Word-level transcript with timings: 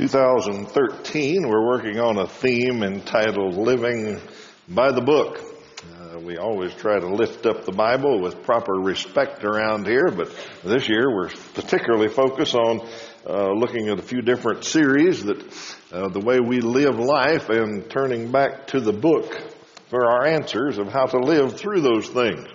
2013, 0.00 1.46
we're 1.46 1.66
working 1.66 2.00
on 2.00 2.16
a 2.16 2.26
theme 2.26 2.82
entitled 2.82 3.54
Living 3.54 4.18
by 4.66 4.90
the 4.92 5.02
Book. 5.02 5.38
Uh, 5.92 6.18
we 6.20 6.38
always 6.38 6.72
try 6.72 6.98
to 6.98 7.06
lift 7.06 7.44
up 7.44 7.66
the 7.66 7.72
Bible 7.72 8.18
with 8.18 8.42
proper 8.42 8.72
respect 8.72 9.44
around 9.44 9.86
here, 9.86 10.10
but 10.10 10.34
this 10.64 10.88
year 10.88 11.14
we're 11.14 11.28
particularly 11.52 12.08
focused 12.08 12.54
on 12.54 12.80
uh, 13.28 13.52
looking 13.52 13.90
at 13.90 13.98
a 13.98 14.02
few 14.02 14.22
different 14.22 14.64
series 14.64 15.22
that 15.22 15.36
uh, 15.92 16.08
the 16.08 16.20
way 16.20 16.40
we 16.40 16.60
live 16.60 16.98
life 16.98 17.50
and 17.50 17.90
turning 17.90 18.32
back 18.32 18.68
to 18.68 18.80
the 18.80 18.94
book 18.94 19.30
for 19.90 20.10
our 20.10 20.26
answers 20.26 20.78
of 20.78 20.88
how 20.88 21.04
to 21.04 21.18
live 21.18 21.60
through 21.60 21.82
those 21.82 22.08
things. 22.08 22.48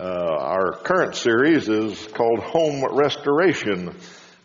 Uh, 0.00 0.02
our 0.02 0.72
current 0.82 1.14
series 1.14 1.68
is 1.68 2.08
called 2.08 2.40
Home 2.40 2.84
Restoration 2.92 3.94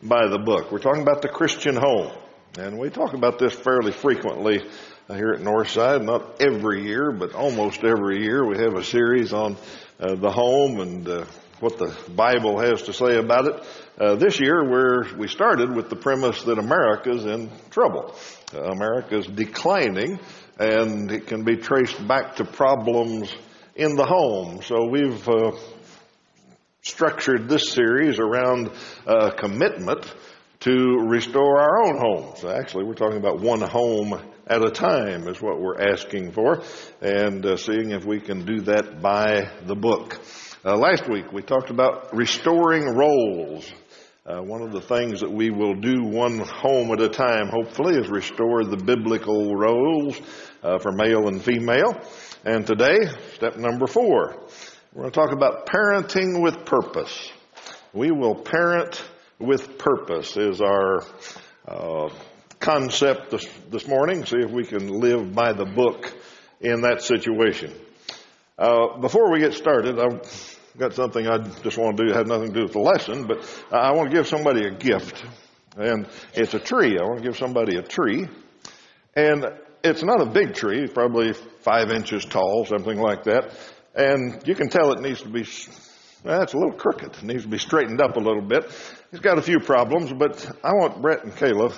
by 0.03 0.27
the 0.27 0.37
book. 0.37 0.71
We're 0.71 0.77
talking 0.77 1.01
about 1.01 1.23
the 1.23 1.29
Christian 1.29 1.75
home. 1.75 2.11
And 2.55 2.79
we 2.79 2.89
talk 2.89 3.13
about 3.13 3.37
this 3.37 3.53
fairly 3.53 3.91
frequently 3.91 4.59
here 5.07 5.31
at 5.33 5.41
Northside. 5.41 6.03
Not 6.03 6.41
every 6.41 6.83
year, 6.83 7.11
but 7.11 7.33
almost 7.33 7.83
every 7.83 8.23
year 8.23 8.45
we 8.45 8.57
have 8.57 8.73
a 8.73 8.83
series 8.83 9.31
on 9.31 9.57
uh, 9.99 10.15
the 10.15 10.31
home 10.31 10.79
and 10.79 11.07
uh, 11.07 11.25
what 11.59 11.77
the 11.77 11.95
Bible 12.09 12.59
has 12.59 12.83
to 12.83 12.93
say 12.93 13.17
about 13.17 13.47
it. 13.47 13.63
Uh, 13.99 14.15
this 14.15 14.39
year 14.39 14.67
we're, 14.67 15.15
we 15.17 15.27
started 15.27 15.75
with 15.75 15.89
the 15.89 15.95
premise 15.95 16.43
that 16.43 16.57
America's 16.57 17.25
in 17.25 17.51
trouble. 17.69 18.15
Uh, 18.53 18.63
America's 18.63 19.27
declining 19.27 20.19
and 20.59 21.11
it 21.11 21.27
can 21.27 21.43
be 21.43 21.57
traced 21.57 22.07
back 22.07 22.37
to 22.37 22.43
problems 22.43 23.31
in 23.75 23.95
the 23.95 24.05
home. 24.05 24.61
So 24.63 24.87
we've 24.89 25.29
uh, 25.29 25.51
structured 26.81 27.49
this 27.49 27.69
series 27.69 28.17
around 28.17 28.71
a 29.05 29.31
commitment 29.31 30.05
to 30.59 30.97
restore 31.07 31.59
our 31.59 31.85
own 31.85 31.97
homes. 31.97 32.43
Actually, 32.43 32.85
we're 32.85 32.93
talking 32.93 33.17
about 33.17 33.39
one 33.39 33.61
home 33.61 34.19
at 34.47 34.63
a 34.63 34.71
time 34.71 35.27
is 35.27 35.41
what 35.41 35.59
we're 35.59 35.79
asking 35.91 36.31
for 36.31 36.63
and 37.01 37.45
uh, 37.45 37.57
seeing 37.57 37.91
if 37.91 38.05
we 38.05 38.19
can 38.19 38.45
do 38.45 38.61
that 38.61 39.01
by 39.01 39.49
the 39.65 39.75
book. 39.75 40.19
Uh, 40.65 40.75
last 40.75 41.07
week 41.09 41.31
we 41.31 41.41
talked 41.41 41.69
about 41.69 42.15
restoring 42.15 42.85
roles. 42.85 43.71
Uh, 44.25 44.41
one 44.41 44.61
of 44.61 44.71
the 44.71 44.81
things 44.81 45.21
that 45.21 45.31
we 45.31 45.49
will 45.51 45.75
do 45.75 46.03
one 46.03 46.39
home 46.39 46.91
at 46.91 46.99
a 46.99 47.07
time, 47.07 47.47
hopefully, 47.47 47.95
is 47.95 48.09
restore 48.09 48.65
the 48.65 48.75
biblical 48.75 49.55
roles 49.55 50.19
uh, 50.63 50.79
for 50.79 50.91
male 50.91 51.27
and 51.27 51.41
female. 51.41 51.93
And 52.43 52.67
today, 52.67 52.97
step 53.35 53.57
number 53.57 53.87
four, 53.87 54.47
we're 54.93 55.03
going 55.03 55.11
to 55.11 55.19
talk 55.19 55.31
about 55.31 55.67
parenting 55.67 56.41
with 56.41 56.65
purpose. 56.65 57.31
We 57.93 58.11
will 58.11 58.35
parent 58.35 59.01
with 59.39 59.77
purpose 59.77 60.35
is 60.35 60.61
our 60.61 61.03
uh, 61.67 62.09
concept 62.59 63.31
this, 63.31 63.45
this, 63.69 63.87
morning. 63.87 64.25
See 64.25 64.37
if 64.37 64.51
we 64.51 64.65
can 64.65 64.87
live 64.87 65.33
by 65.33 65.53
the 65.53 65.65
book 65.65 66.11
in 66.59 66.81
that 66.81 67.03
situation. 67.03 67.73
Uh, 68.57 68.97
before 68.99 69.31
we 69.31 69.39
get 69.39 69.53
started, 69.53 69.99
I've 69.99 70.59
got 70.77 70.93
something 70.93 71.27
I 71.27 71.37
just 71.61 71.77
want 71.77 71.97
to 71.97 72.05
do. 72.05 72.09
It 72.11 72.15
has 72.15 72.27
nothing 72.27 72.47
to 72.47 72.53
do 72.53 72.63
with 72.63 72.73
the 72.73 72.79
lesson, 72.79 73.27
but 73.27 73.45
I 73.71 73.91
want 73.91 74.09
to 74.09 74.15
give 74.15 74.27
somebody 74.27 74.65
a 74.65 74.71
gift, 74.71 75.23
and 75.75 76.07
it's 76.33 76.55
a 76.55 76.59
tree. 76.59 76.97
I 76.99 77.03
want 77.03 77.19
to 77.19 77.23
give 77.23 77.37
somebody 77.37 77.77
a 77.77 77.83
tree, 77.83 78.27
and 79.15 79.45
it's 79.83 80.03
not 80.03 80.21
a 80.21 80.25
big 80.25 80.55
tree, 80.55 80.87
probably 80.87 81.33
five 81.33 81.91
inches 81.91 82.25
tall, 82.25 82.65
something 82.65 82.97
like 82.99 83.25
that. 83.25 83.51
And 83.93 84.41
you 84.47 84.55
can 84.55 84.69
tell 84.69 84.91
it 84.93 85.01
needs 85.01 85.21
to 85.21 85.29
be 85.29 85.45
it's 86.29 86.53
a 86.53 86.57
little 86.57 86.73
crooked. 86.73 87.15
It 87.15 87.23
needs 87.23 87.43
to 87.43 87.49
be 87.49 87.57
straightened 87.57 88.01
up 88.01 88.17
a 88.17 88.19
little 88.19 88.41
bit. 88.41 88.65
It's 89.09 89.21
got 89.21 89.37
a 89.37 89.41
few 89.41 89.61
problems, 89.61 90.11
but 90.11 90.45
I 90.65 90.73
want 90.73 91.01
Brett 91.01 91.23
and 91.23 91.31
Kayla. 91.31 91.73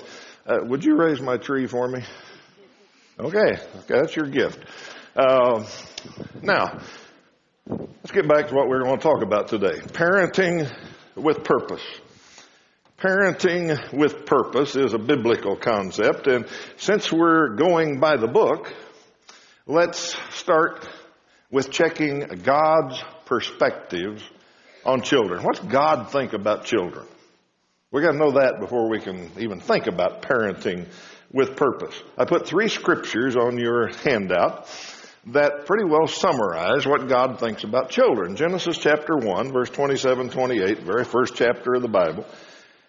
Uh, 0.47 0.65
would 0.65 0.83
you 0.83 0.95
raise 0.95 1.21
my 1.21 1.37
tree 1.37 1.67
for 1.67 1.87
me? 1.87 2.03
Okay, 3.19 3.37
okay 3.37 3.99
that's 3.99 4.15
your 4.15 4.25
gift. 4.25 4.57
Uh, 5.15 5.63
now, 6.41 6.79
let's 7.67 8.11
get 8.11 8.27
back 8.27 8.47
to 8.47 8.55
what 8.55 8.67
we're 8.67 8.81
going 8.81 8.97
to 8.97 9.03
talk 9.03 9.21
about 9.21 9.47
today. 9.47 9.77
Parenting 9.77 10.75
with 11.15 11.43
purpose. 11.43 11.83
Parenting 12.97 13.93
with 13.93 14.25
purpose 14.25 14.75
is 14.75 14.93
a 14.93 14.99
biblical 14.99 15.55
concept, 15.55 16.25
and 16.25 16.47
since 16.77 17.11
we're 17.11 17.49
going 17.49 17.99
by 17.99 18.17
the 18.17 18.27
book, 18.27 18.73
let's 19.67 20.17
start 20.31 20.89
with 21.51 21.69
checking 21.69 22.21
God's 22.41 22.99
perspectives 23.25 24.23
on 24.83 25.03
children. 25.03 25.43
What's 25.43 25.59
God 25.59 26.11
think 26.11 26.33
about 26.33 26.65
children? 26.65 27.05
We 27.91 28.03
got 28.03 28.11
to 28.11 28.17
know 28.17 28.31
that 28.33 28.59
before 28.59 28.87
we 28.87 28.99
can 28.99 29.31
even 29.39 29.59
think 29.59 29.87
about 29.87 30.21
parenting 30.21 30.87
with 31.31 31.55
purpose. 31.55 31.99
I 32.19 32.25
put 32.25 32.45
three 32.45 32.67
scriptures 32.67 33.35
on 33.35 33.57
your 33.57 33.87
handout 34.03 34.67
that 35.27 35.65
pretty 35.65 35.85
well 35.85 36.05
summarize 36.05 36.85
what 36.85 37.09
God 37.09 37.39
thinks 37.39 37.63
about 37.63 37.89
children. 37.89 38.35
Genesis 38.35 38.77
chapter 38.77 39.17
1, 39.17 39.51
verse 39.51 39.71
27, 39.71 40.29
28, 40.29 40.83
very 40.83 41.03
first 41.03 41.33
chapter 41.35 41.73
of 41.73 41.81
the 41.81 41.87
Bible. 41.87 42.27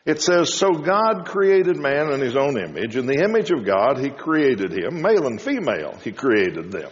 It 0.05 0.21
says, 0.21 0.53
So 0.53 0.71
God 0.71 1.25
created 1.25 1.79
man 1.79 2.13
in 2.13 2.21
his 2.21 2.37
own 2.37 2.59
image. 2.59 2.97
In 2.97 3.07
the 3.07 3.23
image 3.25 3.51
of 3.51 3.65
God, 3.65 3.99
he 3.99 4.11
created 4.11 4.71
him. 4.71 5.01
Male 5.01 5.27
and 5.27 5.41
female, 5.41 5.97
he 6.05 6.13
created 6.13 6.73
them. 6.73 6.91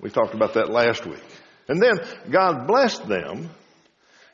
We 0.00 0.08
talked 0.08 0.32
about 0.32 0.54
that 0.54 0.70
last 0.70 1.04
week. 1.04 1.22
And 1.68 1.82
then 1.82 2.00
God 2.30 2.66
blessed 2.66 3.06
them 3.06 3.50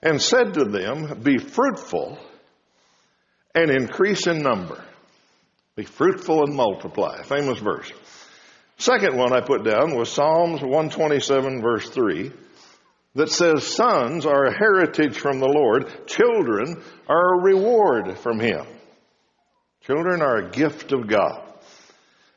and 0.03 0.23
said 0.23 0.55
to 0.55 0.65
them, 0.65 1.21
Be 1.21 1.39
fruitful 1.39 2.19
and 3.55 3.71
increase 3.71 4.27
in 4.27 4.43
number. 4.43 4.83
Be 5.77 5.85
fruitful 5.85 6.45
and 6.45 6.55
multiply. 6.55 7.23
Famous 7.23 7.59
verse. 7.59 7.93
Second 8.79 9.17
one 9.17 9.33
I 9.33 9.41
put 9.41 9.65
down 9.65 9.97
was 9.97 10.11
Psalms 10.11 10.61
127 10.61 11.61
verse 11.61 11.89
3 11.91 12.33
that 13.15 13.31
says 13.31 13.67
sons 13.67 14.27
are 14.27 14.45
a 14.45 14.57
heritage 14.57 15.19
from 15.19 15.41
the 15.41 15.49
Lord, 15.49 16.07
children 16.07 16.83
are 17.09 17.35
a 17.35 17.43
reward 17.43 18.17
from 18.19 18.39
Him. 18.39 18.65
Children 19.83 20.23
are 20.23 20.37
a 20.37 20.51
gift 20.51 20.93
of 20.93 21.09
God. 21.09 21.43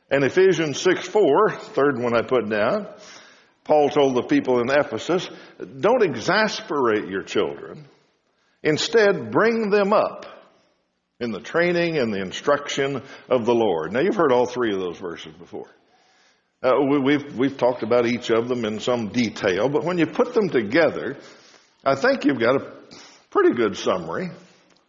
And 0.09 0.23
Ephesians 0.23 0.79
6 0.81 1.07
4, 1.07 1.51
third 1.51 1.99
one 1.99 2.15
I 2.15 2.21
put 2.21 2.49
down, 2.49 2.87
Paul 3.63 3.89
told 3.89 4.15
the 4.15 4.23
people 4.23 4.59
in 4.59 4.69
Ephesus, 4.69 5.29
don't 5.79 6.03
exasperate 6.03 7.07
your 7.07 7.23
children. 7.23 7.85
Instead, 8.63 9.31
bring 9.31 9.69
them 9.69 9.93
up 9.93 10.25
in 11.21 11.31
the 11.31 11.39
training 11.39 11.99
and 11.99 12.11
the 12.11 12.19
instruction 12.19 13.01
of 13.29 13.45
the 13.45 13.53
Lord. 13.53 13.93
Now, 13.93 13.99
you've 13.99 14.15
heard 14.15 14.31
all 14.31 14.47
three 14.47 14.73
of 14.73 14.79
those 14.79 14.97
verses 14.97 15.33
before. 15.35 15.69
Uh, 16.63 16.73
we, 17.03 17.13
have 17.13 17.35
we've 17.35 17.57
talked 17.57 17.83
about 17.83 18.05
each 18.05 18.29
of 18.29 18.47
them 18.47 18.65
in 18.65 18.79
some 18.79 19.09
detail, 19.09 19.69
but 19.69 19.83
when 19.83 19.97
you 19.97 20.07
put 20.07 20.33
them 20.33 20.49
together, 20.49 21.17
I 21.85 21.95
think 21.95 22.25
you've 22.25 22.39
got 22.39 22.55
a 22.55 22.73
pretty 23.29 23.55
good 23.55 23.77
summary 23.77 24.29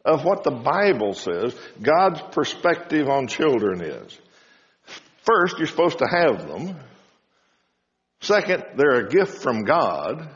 of 0.04 0.24
what 0.24 0.42
the 0.42 0.50
Bible 0.50 1.14
says 1.14 1.54
God's 1.80 2.20
perspective 2.32 3.08
on 3.08 3.26
children 3.26 3.82
is. 3.82 4.18
First, 5.24 5.58
you're 5.58 5.68
supposed 5.68 5.98
to 5.98 6.06
have 6.06 6.48
them. 6.48 6.76
Second, 8.20 8.64
they're 8.76 9.06
a 9.06 9.08
gift 9.08 9.42
from 9.42 9.64
God. 9.64 10.28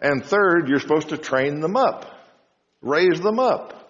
And 0.00 0.24
third, 0.24 0.68
you're 0.68 0.80
supposed 0.80 1.08
to 1.08 1.18
train 1.18 1.60
them 1.60 1.76
up, 1.76 2.06
raise 2.82 3.20
them 3.20 3.38
up. 3.38 3.85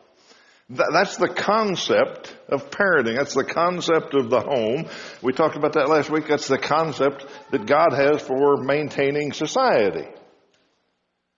That's 0.69 1.17
the 1.17 1.29
concept 1.29 2.37
of 2.49 2.71
parenting. 2.71 3.17
That's 3.17 3.35
the 3.35 3.45
concept 3.45 4.15
of 4.15 4.31
the 4.31 4.41
home. 4.41 4.87
We 5.23 5.33
talked 5.33 5.57
about 5.57 5.75
that 5.75 5.89
last 5.89 6.11
week. 6.11 6.27
That's 6.29 6.49
the 6.49 6.59
concept 6.59 7.25
that 7.53 7.67
God 7.67 7.93
has 7.93 8.21
for 8.23 8.57
maintaining 8.57 9.33
society. 9.33 10.09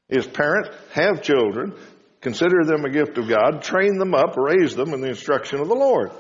Is 0.09 0.27
parents 0.27 0.71
have 0.93 1.21
children, 1.21 1.75
consider 2.23 2.65
them 2.65 2.87
a 2.87 2.91
gift 2.91 3.19
of 3.19 3.29
God, 3.29 3.63
train 3.63 3.99
them 3.99 4.15
up, 4.15 4.35
raise 4.39 4.75
them 4.75 4.95
in 4.95 5.03
the 5.03 5.09
instruction 5.09 5.61
of 5.61 5.69
the 5.69 5.75
Lord. 5.75 6.11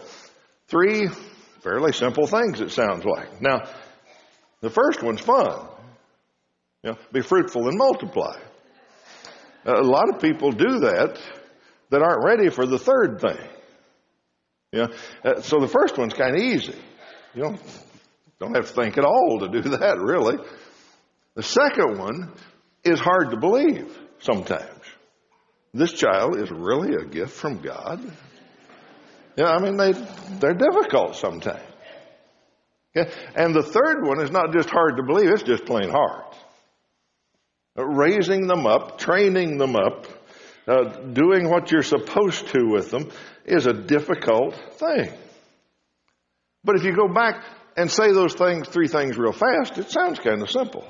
Three 0.67 1.09
fairly 1.63 1.93
simple 1.93 2.27
things, 2.27 2.61
it 2.61 2.71
sounds 2.71 3.07
like. 3.07 3.41
Now, 3.41 3.63
the 4.61 4.69
first 4.69 5.03
one's 5.03 5.23
fun. 5.23 5.67
You 6.83 6.91
know, 6.91 6.99
be 7.11 7.23
fruitful 7.23 7.69
and 7.69 7.79
multiply. 7.79 8.39
A 9.65 9.83
lot 9.83 10.15
of 10.15 10.21
people 10.21 10.53
do 10.53 10.81
that 10.81 11.19
that 11.91 12.03
aren't 12.03 12.25
ready 12.25 12.51
for 12.51 12.67
the 12.67 12.79
third 12.79 13.21
thing. 13.21 13.39
Know, 14.73 14.89
uh, 15.25 15.41
so 15.41 15.61
the 15.61 15.69
first 15.69 15.97
one's 15.97 16.15
kind 16.15 16.37
of 16.37 16.43
easy. 16.43 16.77
You 17.35 17.43
don't, 17.43 17.61
don't 18.39 18.55
have 18.55 18.69
to 18.69 18.73
think 18.73 18.99
at 18.99 19.05
all 19.05 19.39
to 19.41 19.49
do 19.49 19.69
that, 19.71 19.99
really. 19.99 20.37
The 21.35 21.43
second 21.43 21.99
one 21.99 22.33
is 22.85 23.01
hard 23.01 23.31
to 23.31 23.39
believe 23.39 23.97
sometimes. 24.21 24.83
This 25.73 25.93
child 25.93 26.37
is 26.37 26.51
really 26.51 26.95
a 26.95 27.07
gift 27.07 27.33
from 27.33 27.61
God. 27.61 28.01
Yeah, 29.37 29.51
I 29.51 29.61
mean, 29.61 29.77
they, 29.77 29.93
they're 30.41 30.55
difficult 30.55 31.17
sometimes. 31.17 31.63
Okay? 32.97 33.11
And 33.37 33.55
the 33.55 33.63
third 33.63 34.05
one 34.05 34.21
is 34.21 34.31
not 34.31 34.53
just 34.53 34.69
hard 34.69 34.97
to 34.97 35.03
believe, 35.03 35.31
it's 35.31 35.43
just 35.43 35.65
plain 35.65 35.91
hard. 35.91 36.25
Raising 37.77 38.49
them 38.49 38.67
up, 38.67 38.99
training 38.99 39.59
them 39.59 39.77
up, 39.77 40.07
uh, 40.69 40.85
doing 41.13 41.49
what 41.49 41.73
you're 41.73 41.83
supposed 41.83 42.49
to 42.49 42.69
with 42.69 42.91
them 42.91 43.11
is 43.45 43.67
a 43.67 43.73
difficult 43.73 44.55
thing. 44.75 45.11
But 46.63 46.77
if 46.77 46.85
you 46.85 46.95
go 46.95 47.09
back 47.09 47.43
and 47.77 47.91
say 47.91 48.13
those 48.13 48.35
things, 48.35 48.69
three 48.69 48.89
things 48.89 49.17
real 49.17 49.33
fast, 49.33 49.79
it 49.79 49.91
sounds 49.91 50.19
kind 50.19 50.43
of 50.43 50.51
simple. 50.51 50.85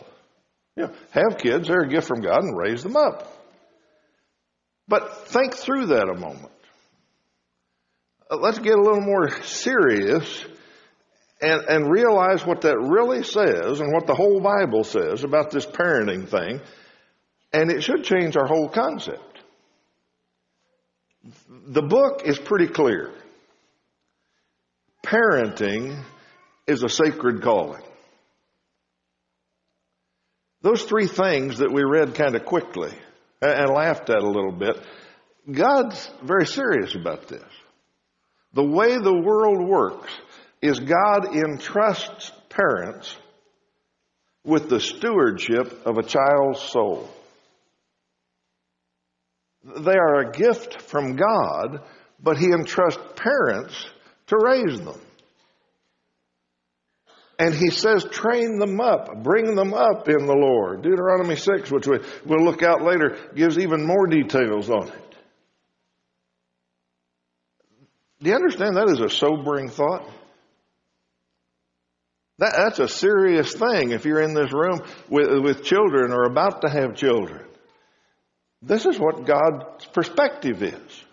You 0.76 0.84
know, 0.84 0.92
have 1.10 1.38
kids, 1.38 1.68
they're 1.68 1.82
a 1.82 1.88
gift 1.88 2.08
from 2.08 2.20
God, 2.20 2.42
and 2.42 2.56
raise 2.58 2.82
them 2.82 2.96
up. 2.96 3.32
But 4.88 5.28
think 5.28 5.54
through 5.54 5.86
that 5.86 6.08
a 6.08 6.18
moment. 6.18 6.52
Uh, 8.30 8.38
let's 8.38 8.58
get 8.58 8.78
a 8.78 8.82
little 8.82 9.02
more 9.02 9.30
serious 9.42 10.44
and, 11.40 11.62
and 11.68 11.90
realize 11.90 12.44
what 12.44 12.62
that 12.62 12.78
really 12.78 13.22
says 13.22 13.80
and 13.80 13.92
what 13.92 14.06
the 14.06 14.14
whole 14.14 14.40
Bible 14.40 14.82
says 14.82 15.24
about 15.24 15.50
this 15.50 15.66
parenting 15.66 16.26
thing. 16.26 16.60
And 17.52 17.70
it 17.70 17.82
should 17.82 18.04
change 18.04 18.36
our 18.36 18.46
whole 18.46 18.68
concept. 18.68 19.27
The 21.48 21.82
book 21.82 22.22
is 22.24 22.38
pretty 22.38 22.68
clear. 22.68 23.12
Parenting 25.04 26.02
is 26.66 26.82
a 26.82 26.88
sacred 26.88 27.42
calling. 27.42 27.82
Those 30.60 30.82
three 30.82 31.06
things 31.06 31.58
that 31.58 31.72
we 31.72 31.82
read 31.82 32.14
kind 32.14 32.34
of 32.34 32.44
quickly 32.44 32.92
and 33.40 33.70
laughed 33.70 34.10
at 34.10 34.22
a 34.22 34.26
little 34.26 34.52
bit, 34.52 34.76
God's 35.50 36.10
very 36.22 36.46
serious 36.46 36.94
about 36.94 37.28
this. 37.28 37.44
The 38.54 38.64
way 38.64 38.98
the 38.98 39.20
world 39.22 39.66
works 39.66 40.12
is 40.60 40.80
God 40.80 41.36
entrusts 41.36 42.32
parents 42.48 43.14
with 44.44 44.68
the 44.68 44.80
stewardship 44.80 45.86
of 45.86 45.98
a 45.98 46.02
child's 46.02 46.60
soul. 46.60 47.08
They 49.76 49.96
are 49.96 50.20
a 50.20 50.32
gift 50.32 50.82
from 50.82 51.16
God, 51.16 51.82
but 52.20 52.38
He 52.38 52.46
entrusts 52.46 53.02
parents 53.16 53.86
to 54.28 54.36
raise 54.36 54.80
them. 54.80 55.00
And 57.38 57.54
he 57.54 57.70
says, 57.70 58.04
train 58.04 58.58
them 58.58 58.80
up, 58.80 59.22
bring 59.22 59.54
them 59.54 59.72
up 59.72 60.08
in 60.08 60.26
the 60.26 60.34
Lord. 60.34 60.82
Deuteronomy 60.82 61.36
6, 61.36 61.70
which 61.70 61.86
we, 61.86 62.00
we'll 62.26 62.44
look 62.44 62.64
out 62.64 62.82
later, 62.82 63.16
gives 63.34 63.58
even 63.58 63.86
more 63.86 64.08
details 64.08 64.68
on 64.68 64.88
it. 64.88 65.16
Do 68.20 68.30
you 68.30 68.34
understand 68.34 68.76
that 68.76 68.88
is 68.88 69.00
a 69.00 69.08
sobering 69.08 69.70
thought? 69.70 70.10
That, 72.38 72.54
that's 72.56 72.80
a 72.80 72.88
serious 72.88 73.54
thing 73.54 73.92
if 73.92 74.04
you're 74.04 74.22
in 74.22 74.34
this 74.34 74.52
room 74.52 74.82
with, 75.08 75.28
with 75.40 75.64
children 75.64 76.12
or 76.12 76.24
about 76.24 76.62
to 76.62 76.68
have 76.68 76.96
children. 76.96 77.47
This 78.62 78.86
is 78.86 78.98
what 78.98 79.24
God's 79.24 79.86
perspective 79.92 80.62
is. 80.62 81.04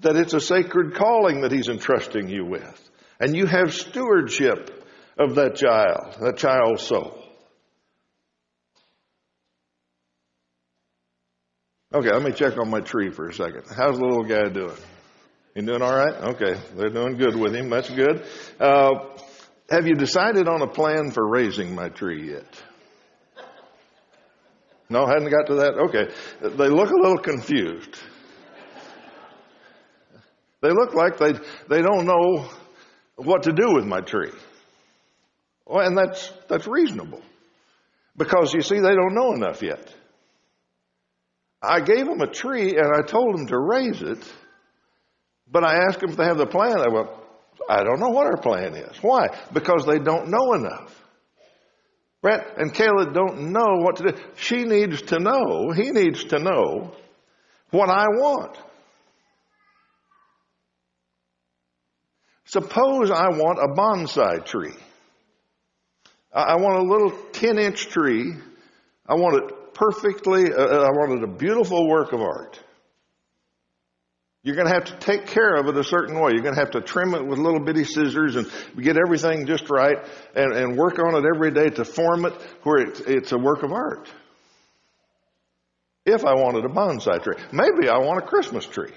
That 0.00 0.16
it's 0.16 0.32
a 0.32 0.40
sacred 0.40 0.94
calling 0.94 1.42
that 1.42 1.52
He's 1.52 1.68
entrusting 1.68 2.28
you 2.28 2.46
with. 2.46 2.90
And 3.20 3.36
you 3.36 3.46
have 3.46 3.74
stewardship 3.74 4.84
of 5.18 5.34
that 5.34 5.56
child, 5.56 6.16
that 6.20 6.38
child's 6.38 6.82
soul. 6.82 7.22
Okay, 11.92 12.10
let 12.10 12.22
me 12.22 12.32
check 12.32 12.56
on 12.56 12.70
my 12.70 12.80
tree 12.80 13.10
for 13.10 13.28
a 13.28 13.34
second. 13.34 13.64
How's 13.76 13.98
the 13.98 14.04
little 14.04 14.24
guy 14.24 14.48
doing? 14.48 14.76
He 15.54 15.62
doing 15.62 15.82
all 15.82 15.94
right? 15.94 16.14
Okay, 16.34 16.58
they're 16.76 16.88
doing 16.88 17.16
good 17.16 17.34
with 17.36 17.54
him. 17.54 17.68
That's 17.68 17.90
good. 17.90 18.24
Uh, 18.60 18.90
have 19.68 19.86
you 19.86 19.96
decided 19.96 20.48
on 20.48 20.62
a 20.62 20.68
plan 20.68 21.10
for 21.10 21.28
raising 21.28 21.74
my 21.74 21.88
tree 21.88 22.30
yet? 22.30 22.62
No, 24.90 25.06
hadn't 25.06 25.30
got 25.30 25.46
to 25.46 25.54
that? 25.54 25.74
Okay. 25.74 26.12
They 26.42 26.68
look 26.68 26.90
a 26.90 27.00
little 27.00 27.18
confused. 27.18 27.96
They 30.60 30.70
look 30.70 30.94
like 30.94 31.16
they, 31.16 31.32
they 31.68 31.80
don't 31.80 32.04
know 32.06 32.50
what 33.16 33.44
to 33.44 33.52
do 33.52 33.72
with 33.74 33.86
my 33.86 34.00
tree. 34.00 34.32
Well, 35.64 35.86
and 35.86 35.96
that's, 35.96 36.32
that's 36.48 36.66
reasonable. 36.66 37.22
Because 38.16 38.52
you 38.52 38.60
see, 38.60 38.80
they 38.80 38.94
don't 38.94 39.14
know 39.14 39.32
enough 39.32 39.62
yet. 39.62 39.94
I 41.62 41.80
gave 41.80 42.06
them 42.06 42.20
a 42.20 42.26
tree 42.26 42.76
and 42.76 42.92
I 42.92 43.02
told 43.02 43.38
them 43.38 43.46
to 43.46 43.58
raise 43.58 44.02
it, 44.02 44.32
but 45.50 45.62
I 45.62 45.84
asked 45.86 46.00
them 46.00 46.10
if 46.10 46.16
they 46.16 46.24
have 46.24 46.38
the 46.38 46.46
plan. 46.46 46.78
I 46.78 46.88
went, 46.88 47.08
I 47.68 47.84
don't 47.84 48.00
know 48.00 48.08
what 48.08 48.26
our 48.26 48.38
plan 48.38 48.74
is. 48.74 48.96
Why? 49.02 49.28
Because 49.52 49.86
they 49.86 49.98
don't 49.98 50.28
know 50.28 50.54
enough. 50.54 50.99
Brett 52.22 52.58
and 52.58 52.74
Kayla 52.74 53.14
don't 53.14 53.52
know 53.52 53.78
what 53.78 53.96
to 53.96 54.12
do. 54.12 54.18
She 54.36 54.64
needs 54.64 55.02
to 55.02 55.18
know, 55.18 55.70
he 55.70 55.90
needs 55.90 56.24
to 56.24 56.38
know 56.38 56.92
what 57.70 57.88
I 57.88 58.06
want. 58.08 58.56
Suppose 62.44 63.10
I 63.10 63.28
want 63.28 63.58
a 63.58 63.72
bonsai 63.74 64.44
tree. 64.44 64.74
I 66.32 66.56
want 66.56 66.78
a 66.78 66.82
little 66.82 67.10
10 67.32 67.58
inch 67.58 67.86
tree. 67.88 68.34
I 69.08 69.14
want 69.14 69.42
it 69.42 69.74
perfectly, 69.74 70.52
uh, 70.52 70.56
uh, 70.56 70.82
I 70.82 70.90
want 70.90 71.18
it 71.18 71.24
a 71.24 71.32
beautiful 71.32 71.88
work 71.88 72.12
of 72.12 72.20
art. 72.20 72.60
You're 74.42 74.56
going 74.56 74.68
to 74.68 74.72
have 74.72 74.84
to 74.84 74.96
take 74.98 75.26
care 75.26 75.54
of 75.56 75.66
it 75.66 75.76
a 75.76 75.84
certain 75.84 76.18
way. 76.18 76.32
You're 76.32 76.42
going 76.42 76.54
to 76.54 76.60
have 76.60 76.70
to 76.70 76.80
trim 76.80 77.14
it 77.14 77.26
with 77.26 77.38
little 77.38 77.60
bitty 77.60 77.84
scissors 77.84 78.36
and 78.36 78.50
get 78.82 78.96
everything 78.96 79.46
just 79.46 79.68
right 79.68 79.98
and, 80.34 80.54
and 80.54 80.78
work 80.78 80.98
on 80.98 81.14
it 81.14 81.28
every 81.34 81.50
day 81.50 81.68
to 81.68 81.84
form 81.84 82.24
it 82.24 82.32
where 82.62 82.78
it, 82.78 83.00
it's 83.06 83.32
a 83.32 83.38
work 83.38 83.62
of 83.62 83.72
art. 83.72 84.10
If 86.06 86.24
I 86.24 86.34
wanted 86.34 86.64
a 86.64 86.68
bonsai 86.68 87.22
tree, 87.22 87.36
maybe 87.52 87.88
I 87.88 87.98
want 87.98 88.24
a 88.24 88.26
Christmas 88.26 88.64
tree. 88.64 88.92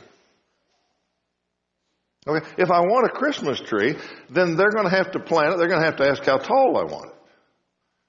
Okay, 2.25 2.45
if 2.57 2.71
I 2.71 2.79
want 2.79 3.05
a 3.05 3.09
Christmas 3.09 3.59
tree, 3.59 3.97
then 4.29 4.55
they're 4.55 4.71
going 4.71 4.89
to 4.89 4.95
have 4.95 5.11
to 5.11 5.19
plant 5.19 5.53
it. 5.53 5.57
They're 5.57 5.67
going 5.67 5.81
to 5.81 5.85
have 5.85 5.97
to 5.97 6.07
ask 6.07 6.23
how 6.23 6.37
tall 6.37 6.77
I 6.77 6.83
want 6.83 7.07
it. 7.07 7.15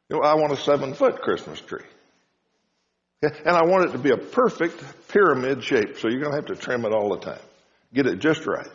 You 0.09 0.17
know, 0.17 0.23
I 0.23 0.35
want 0.35 0.53
a 0.53 0.57
seven 0.57 0.95
foot 0.95 1.21
Christmas 1.21 1.61
tree. 1.61 1.83
And 3.25 3.57
I 3.57 3.65
want 3.65 3.89
it 3.89 3.93
to 3.93 3.99
be 3.99 4.11
a 4.11 4.17
perfect 4.17 4.83
pyramid 5.09 5.63
shape, 5.63 5.99
so 5.99 6.09
you're 6.09 6.21
going 6.21 6.33
to 6.33 6.37
have 6.37 6.47
to 6.47 6.57
trim 6.57 6.85
it 6.85 6.93
all 6.93 7.11
the 7.11 7.21
time. 7.21 7.41
Get 7.93 8.07
it 8.07 8.19
just 8.19 8.47
right. 8.47 8.67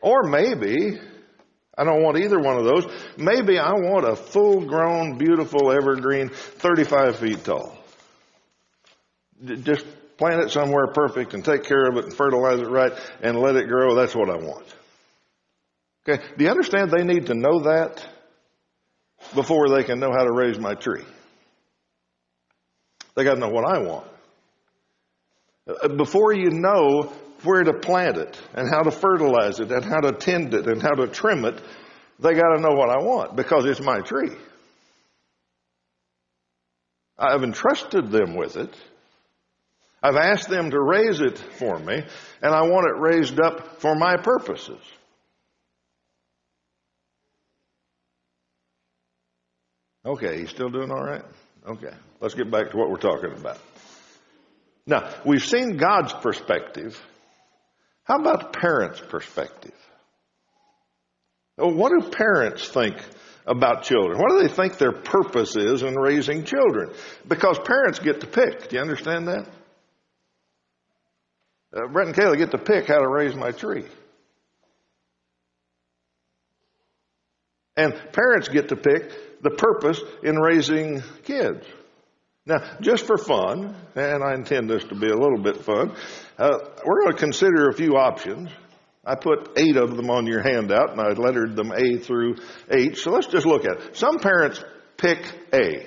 Or 0.00 0.22
maybe, 0.22 0.98
I 1.76 1.84
don't 1.84 2.02
want 2.02 2.18
either 2.18 2.38
one 2.38 2.56
of 2.56 2.64
those, 2.64 2.86
maybe 3.16 3.58
I 3.58 3.72
want 3.72 4.08
a 4.08 4.16
full 4.16 4.64
grown, 4.64 5.18
beautiful 5.18 5.70
evergreen, 5.72 6.28
35 6.30 7.16
feet 7.16 7.44
tall. 7.44 7.76
Just 9.44 9.84
plant 10.16 10.42
it 10.42 10.50
somewhere 10.50 10.86
perfect 10.86 11.34
and 11.34 11.44
take 11.44 11.64
care 11.64 11.88
of 11.88 11.96
it 11.96 12.04
and 12.04 12.14
fertilize 12.14 12.60
it 12.60 12.68
right 12.68 12.92
and 13.22 13.38
let 13.38 13.56
it 13.56 13.68
grow. 13.68 13.94
That's 13.94 14.14
what 14.14 14.30
I 14.30 14.36
want. 14.36 14.66
Okay. 16.08 16.22
Do 16.38 16.44
you 16.44 16.50
understand 16.50 16.90
they 16.90 17.04
need 17.04 17.26
to 17.26 17.34
know 17.34 17.60
that 17.64 18.06
before 19.34 19.68
they 19.68 19.82
can 19.82 19.98
know 19.98 20.12
how 20.12 20.24
to 20.24 20.32
raise 20.32 20.58
my 20.58 20.74
tree? 20.74 21.04
They 23.16 23.24
got 23.24 23.34
to 23.34 23.40
know 23.40 23.48
what 23.48 23.64
I 23.64 23.78
want. 23.78 24.06
Uh, 25.66 25.88
before 25.88 26.32
you 26.32 26.50
know 26.50 27.12
where 27.42 27.64
to 27.64 27.72
plant 27.72 28.18
it 28.18 28.38
and 28.54 28.68
how 28.70 28.82
to 28.82 28.90
fertilize 28.90 29.58
it 29.58 29.72
and 29.72 29.84
how 29.84 30.00
to 30.00 30.12
tend 30.12 30.54
it 30.54 30.66
and 30.66 30.80
how 30.80 30.92
to 30.92 31.08
trim 31.08 31.44
it, 31.44 31.60
they 32.18 32.34
got 32.34 32.54
to 32.54 32.60
know 32.60 32.74
what 32.74 32.90
I 32.90 33.02
want 33.02 33.34
because 33.34 33.64
it's 33.64 33.80
my 33.80 34.00
tree. 34.00 34.36
I've 37.18 37.42
entrusted 37.42 38.10
them 38.10 38.36
with 38.36 38.56
it. 38.56 38.74
I've 40.02 40.16
asked 40.16 40.48
them 40.48 40.70
to 40.70 40.80
raise 40.80 41.20
it 41.20 41.38
for 41.38 41.78
me, 41.78 42.02
and 42.42 42.54
I 42.54 42.62
want 42.62 42.86
it 42.86 43.00
raised 43.00 43.40
up 43.40 43.80
for 43.80 43.94
my 43.96 44.16
purposes. 44.16 44.78
Okay, 50.04 50.40
you 50.40 50.46
still 50.46 50.68
doing 50.68 50.90
all 50.90 51.02
right? 51.02 51.24
Okay, 51.66 51.92
let's 52.20 52.34
get 52.34 52.50
back 52.50 52.70
to 52.70 52.76
what 52.76 52.90
we're 52.90 52.96
talking 52.96 53.32
about. 53.32 53.58
Now, 54.86 55.12
we've 55.24 55.44
seen 55.44 55.76
God's 55.76 56.12
perspective. 56.12 57.00
How 58.04 58.20
about 58.20 58.52
parents' 58.52 59.00
perspective? 59.00 59.74
What 61.56 61.90
do 61.90 62.08
parents 62.10 62.68
think 62.68 62.96
about 63.46 63.82
children? 63.82 64.18
What 64.18 64.30
do 64.30 64.46
they 64.46 64.54
think 64.54 64.78
their 64.78 64.92
purpose 64.92 65.56
is 65.56 65.82
in 65.82 65.94
raising 65.94 66.44
children? 66.44 66.92
Because 67.26 67.58
parents 67.58 67.98
get 67.98 68.20
to 68.20 68.26
pick. 68.28 68.68
Do 68.68 68.76
you 68.76 68.82
understand 68.82 69.26
that? 69.26 69.48
Uh, 71.74 71.88
Brett 71.88 72.06
and 72.06 72.16
Kayla 72.16 72.36
get 72.36 72.52
to 72.52 72.58
pick 72.58 72.86
how 72.86 72.98
to 72.98 73.08
raise 73.08 73.34
my 73.34 73.50
tree. 73.50 73.86
And 77.76 77.94
parents 78.12 78.48
get 78.48 78.68
to 78.70 78.76
pick 78.76 79.42
the 79.42 79.50
purpose 79.50 80.00
in 80.22 80.36
raising 80.36 81.02
kids. 81.24 81.64
Now, 82.46 82.58
just 82.80 83.06
for 83.06 83.18
fun, 83.18 83.74
and 83.96 84.22
I 84.22 84.34
intend 84.34 84.70
this 84.70 84.84
to 84.84 84.94
be 84.94 85.08
a 85.08 85.16
little 85.16 85.42
bit 85.42 85.64
fun, 85.64 85.94
uh, 86.38 86.58
we're 86.84 87.02
going 87.02 87.12
to 87.12 87.18
consider 87.18 87.68
a 87.68 87.74
few 87.74 87.96
options. 87.96 88.50
I 89.04 89.16
put 89.16 89.50
eight 89.56 89.76
of 89.76 89.96
them 89.96 90.10
on 90.10 90.26
your 90.26 90.42
handout, 90.42 90.92
and 90.92 91.00
I 91.00 91.08
lettered 91.10 91.56
them 91.56 91.72
A 91.72 91.98
through 91.98 92.36
H. 92.70 93.02
So 93.02 93.10
let's 93.10 93.26
just 93.26 93.46
look 93.46 93.64
at 93.64 93.80
it. 93.80 93.96
Some 93.96 94.18
parents 94.20 94.62
pick 94.96 95.18
A. 95.52 95.86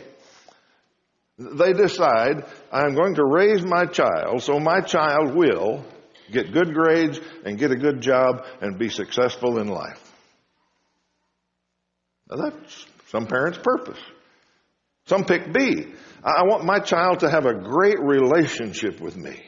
They 1.38 1.72
decide, 1.72 2.44
I'm 2.72 2.94
going 2.94 3.16
to 3.16 3.24
raise 3.26 3.64
my 3.64 3.86
child, 3.86 4.44
so 4.44 4.60
my 4.60 4.82
child 4.82 5.34
will 5.34 5.86
get 6.30 6.52
good 6.52 6.74
grades 6.74 7.20
and 7.46 7.58
get 7.58 7.72
a 7.72 7.78
good 7.78 8.02
job 8.02 8.46
and 8.62 8.78
be 8.78 8.90
successful 8.90 9.60
in 9.60 9.68
life. 9.68 10.09
Now 12.30 12.50
that's 12.50 12.86
some 13.08 13.26
parents' 13.26 13.60
purpose. 13.62 14.00
Some 15.08 15.26
pick 15.26 15.52
B. 15.52 15.88
I 16.24 16.44
want 16.44 16.66
my 16.66 16.80
child 16.80 17.22
to 17.22 17.30
have 17.30 17.46
a 17.46 17.54
great 17.54 18.00
relationship 18.00 19.02
with 19.02 19.18
me. 19.18 19.42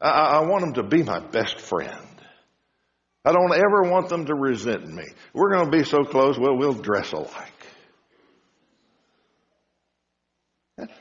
I, 0.00 0.08
I 0.08 0.46
want 0.46 0.62
them 0.62 0.74
to 0.74 0.82
be 0.82 1.02
my 1.02 1.20
best 1.20 1.60
friend. 1.60 2.06
I 3.22 3.32
don't 3.32 3.52
ever 3.52 3.90
want 3.90 4.08
them 4.08 4.24
to 4.26 4.34
resent 4.34 4.86
me. 4.88 5.04
We're 5.34 5.50
going 5.50 5.70
to 5.70 5.70
be 5.70 5.84
so 5.84 6.04
close, 6.04 6.38
well, 6.38 6.56
we'll 6.56 6.72
dress 6.72 7.12
alike. 7.12 7.52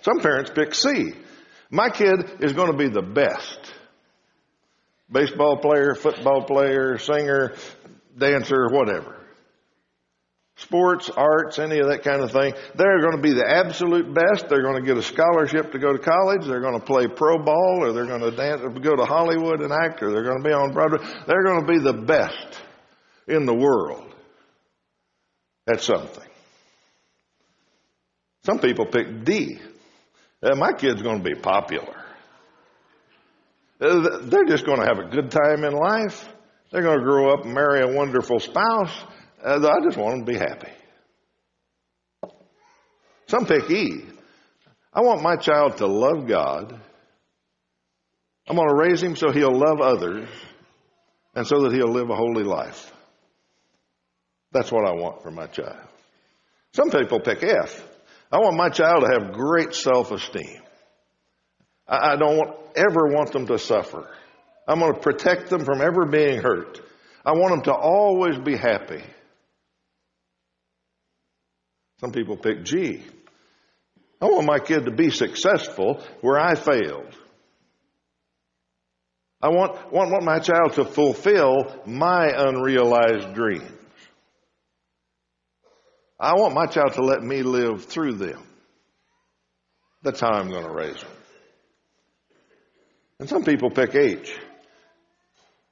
Some 0.02 0.20
parents 0.20 0.52
pick 0.54 0.76
C. 0.76 1.14
My 1.72 1.90
kid 1.90 2.42
is 2.42 2.52
going 2.52 2.72
to 2.72 2.78
be 2.78 2.90
the 2.90 3.02
best. 3.02 3.60
Baseball 5.10 5.58
player, 5.58 5.96
football 5.96 6.44
player, 6.44 6.98
singer, 6.98 7.54
dancer, 8.18 8.68
whatever 8.70 9.19
sports, 10.62 11.10
arts, 11.10 11.60
any 11.60 11.80
of 11.80 11.88
that 11.88 12.04
kind 12.04 12.22
of 12.22 12.32
thing. 12.32 12.54
They're 12.76 13.00
going 13.00 13.16
to 13.16 13.22
be 13.22 13.34
the 13.34 13.48
absolute 13.48 14.14
best. 14.14 14.50
They're 14.50 14.62
going 14.62 14.82
to 14.82 14.86
get 14.86 14.98
a 14.98 15.04
scholarship 15.04 15.72
to 15.72 15.80
go 15.80 15.94
to 15.94 16.00
college. 16.00 16.46
They're 16.46 16.62
going 16.62 16.80
to 16.80 16.86
play 16.86 17.08
pro 17.08 17.38
ball 17.44 17.80
or 17.82 17.94
they're 17.94 18.06
going 18.06 18.22
to 18.22 18.32
dance, 18.32 18.62
go 18.82 18.96
to 18.96 19.06
Hollywood 19.06 19.62
and 19.62 19.72
act 19.72 20.04
or 20.04 20.12
they're 20.12 20.24
going 20.24 20.42
to 20.42 20.48
be 20.48 20.54
on 20.54 20.74
Broadway. 20.74 21.00
They're 21.28 21.44
going 21.44 21.66
to 21.66 21.72
be 21.72 21.80
the 21.80 21.94
best 21.94 22.62
in 23.28 23.46
the 23.46 23.56
world 23.56 24.14
at 25.68 25.82
something. 25.82 26.28
Some 28.44 28.60
people 28.60 28.86
pick 28.86 29.24
D. 29.24 29.60
Uh, 30.42 30.56
my 30.56 30.74
kid's 30.74 31.02
going 31.02 31.22
to 31.22 31.24
be 31.24 31.36
popular. 31.36 31.96
Uh, 33.82 34.20
they're 34.24 34.46
just 34.46 34.66
going 34.66 34.80
to 34.80 34.86
have 34.86 35.00
a 35.00 35.10
good 35.10 35.32
time 35.32 35.64
in 35.64 35.74
life. 35.74 36.28
They're 36.72 36.82
going 36.82 37.00
to 37.00 37.04
grow 37.04 37.34
up 37.34 37.46
and 37.46 37.54
marry 37.54 37.82
a 37.82 37.88
wonderful 37.88 38.40
spouse. 38.40 38.96
Uh, 39.44 39.68
I 39.68 39.84
just 39.84 39.98
want 39.98 40.18
them 40.18 40.26
to 40.26 40.32
be 40.32 40.38
happy. 40.38 40.72
Some 43.28 43.46
pick 43.46 43.70
E. 43.70 44.06
I 44.92 45.02
want 45.02 45.22
my 45.22 45.36
child 45.36 45.78
to 45.78 45.88
love 45.88 46.28
God. 46.28 46.80
I'm 48.48 48.56
going 48.56 48.68
to 48.68 48.76
raise 48.76 49.02
him 49.02 49.16
so 49.16 49.32
he'll 49.32 49.56
love 49.56 49.80
others 49.80 50.28
and 51.36 51.46
so 51.46 51.62
that 51.62 51.72
he'll 51.72 51.92
live 51.92 52.10
a 52.10 52.16
holy 52.16 52.44
life. 52.44 52.92
That's 54.52 54.72
what 54.72 54.86
I 54.86 54.94
want 54.94 55.22
for 55.22 55.30
my 55.30 55.46
child. 55.46 55.78
Some 56.74 56.90
people 56.90 57.20
pick 57.20 57.44
F. 57.44 57.88
I 58.32 58.38
want 58.40 58.58
my 58.58 58.70
child 58.70 59.04
to 59.04 59.20
have 59.20 59.34
great 59.34 59.74
self-esteem. 59.74 60.62
I, 61.88 62.16
don't 62.16 62.38
want, 62.38 62.56
ever 62.76 63.08
want 63.08 63.32
them 63.32 63.48
to 63.48 63.58
suffer. 63.58 64.08
I'm 64.68 64.80
going 64.80 64.94
to 64.94 65.00
protect 65.00 65.50
them 65.50 65.66
from 65.66 65.82
ever 65.82 66.06
being 66.06 66.42
hurt. 66.42 66.82
I 67.26 67.32
want 67.34 67.52
them 67.52 67.62
to 67.64 67.74
always 67.74 68.38
be 68.40 68.56
happy. 68.56 69.04
Some 72.00 72.12
people 72.12 72.38
pick 72.38 72.64
G. 72.64 73.04
I 74.22 74.26
want 74.26 74.46
my 74.46 74.60
kid 74.60 74.86
to 74.86 74.92
be 74.92 75.10
successful 75.10 76.04
where 76.22 76.40
I 76.40 76.56
failed. 76.56 77.16
I 79.42 79.50
want, 79.50 79.92
want, 79.92 80.12
want 80.12 80.24
my 80.24 80.40
child 80.40 80.74
to 80.74 80.86
fulfill 80.86 81.82
my 81.86 82.28
unrealized 82.28 83.34
dreams. 83.34 83.72
I 86.20 86.34
want 86.34 86.54
my 86.54 86.66
child 86.66 86.94
to 86.94 87.02
let 87.02 87.22
me 87.22 87.44
live 87.44 87.86
through 87.86 88.14
them. 88.16 88.44
That's 90.04 90.20
how 90.20 90.32
I'm 90.32 90.50
going 90.50 90.66
to 90.66 90.72
raise 90.72 91.00
them. 91.00 91.12
And 93.20 93.30
some 93.30 93.46
people 93.46 93.70
pick 93.70 93.96
H. 93.96 94.38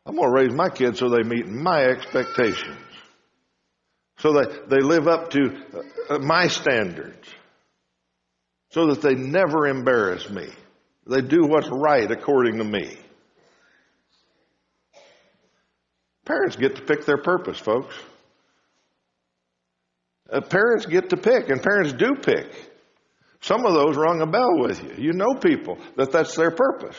I'm 0.06 0.16
going 0.16 0.28
to 0.28 0.34
raise 0.34 0.54
my 0.54 0.70
kids 0.70 1.00
so 1.00 1.10
they 1.10 1.24
meet 1.24 1.48
my 1.48 1.84
expectations. 1.84 2.87
So 4.20 4.34
that 4.34 4.70
they 4.70 4.80
live 4.80 5.08
up 5.08 5.30
to 5.32 5.62
uh, 6.10 6.20
my 6.20 6.48
standards. 6.48 7.28
So 8.72 8.88
that 8.88 9.02
they 9.02 9.16
never 9.16 9.68
embarrass 9.68 10.30
me. 10.30 10.48
They 11.10 11.22
do 11.22 11.46
what's 11.46 11.70
right 11.70 12.10
according 12.10 12.58
to 12.58 12.64
me. 12.64 12.98
Parents 16.26 16.58
get 16.58 16.76
to 16.76 16.82
pick 16.82 17.06
their 17.06 17.18
purpose, 17.18 17.58
folks. 17.58 17.96
Uh, 20.30 20.42
parents 20.42 20.86
get 20.86 21.10
to 21.12 21.18
pick, 21.18 21.50
and 21.50 21.64
parents 21.64 21.94
do 21.94 22.16
pick. 22.16 22.52
Some 23.40 23.66
of 23.66 23.74
those 23.74 23.96
rung 23.96 24.22
a 24.22 24.28
bell 24.28 24.60
with 24.60 24.84
you. 24.84 25.06
You 25.06 25.14
know 25.14 25.36
people 25.36 25.78
that 25.96 26.12
that's 26.12 26.36
their 26.36 26.52
purpose. 26.52 26.98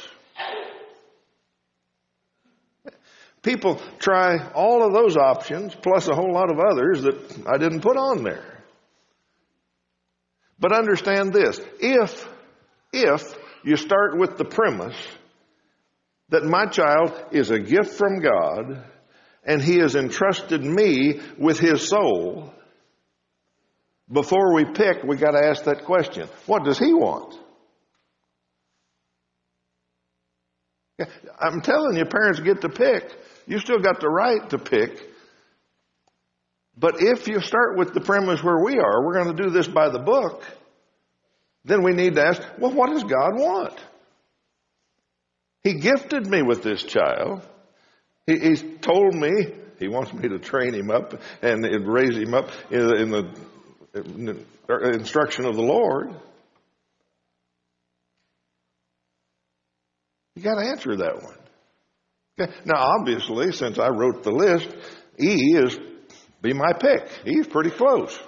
People 3.49 3.81
try 3.99 4.51
all 4.53 4.87
of 4.87 4.93
those 4.93 5.17
options 5.17 5.75
plus 5.75 6.07
a 6.07 6.15
whole 6.15 6.35
lot 6.35 6.51
of 6.51 6.59
others 6.59 7.01
that 7.01 7.49
I 7.49 7.57
didn't 7.57 7.81
put 7.81 7.97
on 7.97 8.23
there. 8.23 8.63
But 10.61 10.75
understand 10.75 11.33
this. 11.33 11.59
If, 11.81 12.29
if 12.93 13.23
you 13.65 13.77
start 13.77 14.19
with 14.19 14.37
the 14.37 14.45
premise 14.45 14.99
that 16.29 16.45
my 16.45 16.67
child 16.67 17.15
is 17.33 17.51
a 17.51 17.59
gift 17.59 17.95
from 17.95 18.21
God 18.21 18.85
and 19.45 19.63
he 19.63 19.79
has 19.79 19.97
entrusted 19.97 20.63
me 20.63 21.19
with 21.39 21.59
his 21.59 21.89
soul, 21.89 22.53
before 24.13 24.55
we 24.55 24.67
pick, 24.67 25.05
we 25.05 25.17
got 25.17 25.31
to 25.31 25.43
ask 25.43 25.65
that 25.65 25.87
question. 25.87 26.29
What 26.45 26.65
does 26.65 26.79
he 26.79 26.93
want? 26.93 27.35
I'm 31.41 31.63
telling 31.63 31.97
you, 31.97 32.05
parents 32.05 32.41
get 32.41 32.61
to 32.61 32.69
pick. 32.69 33.11
You 33.49 33.59
still 33.59 33.79
got 33.79 33.99
the 34.01 34.11
right 34.11 34.49
to 34.51 34.59
pick. 34.59 35.03
But 36.77 36.97
if 36.99 37.27
you 37.27 37.41
start 37.41 37.77
with 37.77 37.95
the 37.95 38.01
premise 38.01 38.43
where 38.43 38.63
we 38.63 38.79
are, 38.79 39.05
we're 39.05 39.15
going 39.15 39.35
to 39.35 39.43
do 39.43 39.51
this 39.51 39.67
by 39.67 39.89
the 39.89 39.99
book, 39.99 40.45
then 41.65 41.83
we 41.83 41.93
need 41.93 42.15
to 42.17 42.25
ask, 42.25 42.43
well, 42.59 42.73
what 42.73 42.91
does 42.91 43.03
God 43.03 43.35
want? 43.35 43.75
He 45.65 45.75
gifted 45.75 46.27
me 46.27 46.43
with 46.43 46.63
this 46.63 46.83
child. 46.83 47.41
He, 48.27 48.39
he's 48.39 48.63
told 48.83 49.15
me 49.15 49.31
he 49.79 49.89
wants 49.89 50.13
me 50.13 50.29
to 50.29 50.39
train 50.39 50.75
him 50.75 50.91
up 50.91 51.15
and 51.43 51.65
raise 51.89 52.17
him 52.17 52.35
up 52.35 52.51
in 52.71 52.87
the, 52.87 52.95
in 52.95 53.11
the, 53.11 53.35
in 53.95 54.25
the 54.27 54.45
er, 54.69 54.93
instruction 54.93 55.47
of 55.47 55.57
the 55.57 55.63
Lord. 55.63 56.11
You 60.37 60.43
got 60.43 60.61
to 60.61 60.69
answer 60.69 60.97
that 60.97 61.23
one. 61.23 61.39
Now, 62.39 62.77
obviously, 62.99 63.53
since 63.53 63.79
I 63.79 63.89
wrote 63.89 64.23
the 64.23 64.31
list, 64.31 64.69
E 65.21 65.57
is 65.57 65.79
be 66.41 66.53
my 66.53 66.73
pick. 66.73 67.09
He's 67.25 67.47
pretty 67.47 67.71
close. 67.71 68.19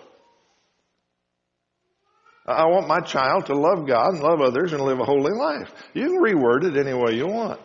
I 2.47 2.65
want 2.65 2.89
my 2.89 3.01
child 3.01 3.47
to 3.47 3.55
love 3.55 3.87
God 3.87 4.15
and 4.15 4.23
love 4.23 4.41
others 4.41 4.73
and 4.73 4.83
live 4.83 4.99
a 4.99 5.05
holy 5.05 5.33
life. 5.33 5.71
You 5.95 6.07
can 6.07 6.21
reword 6.21 6.65
it 6.65 6.77
any 6.77 6.95
way 6.95 7.15
you 7.15 7.27
want. 7.27 7.61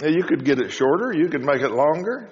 You 0.00 0.22
could 0.22 0.44
get 0.44 0.60
it 0.60 0.70
shorter. 0.70 1.12
You 1.12 1.28
could 1.28 1.44
make 1.44 1.60
it 1.60 1.72
longer. 1.72 2.30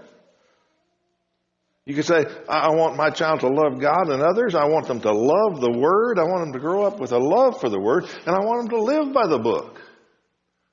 You 1.85 1.95
could 1.95 2.05
say, 2.05 2.25
I 2.49 2.71
want 2.71 2.97
my 2.97 3.11
child 3.11 3.41
to 3.41 3.49
love 3.49 3.81
God 3.81 4.09
and 4.11 4.23
others. 4.23 4.55
I 4.55 4.67
want 4.67 4.87
them 4.87 5.01
to 5.01 5.13
love 5.13 5.61
the 5.61 5.71
Word. 5.71 6.19
I 6.19 6.25
want 6.25 6.45
them 6.45 6.53
to 6.53 6.59
grow 6.61 6.85
up 6.85 7.01
with 7.01 7.13
a 7.13 7.19
love 7.19 7.61
for 7.61 7.69
the 7.69 7.81
Word. 7.81 8.05
And 8.27 8.35
I 8.35 8.39
want 8.41 8.69
them 8.69 8.79
to 8.79 8.85
live 8.85 9.13
by 9.13 9.27
the 9.27 9.39
book. 9.39 9.81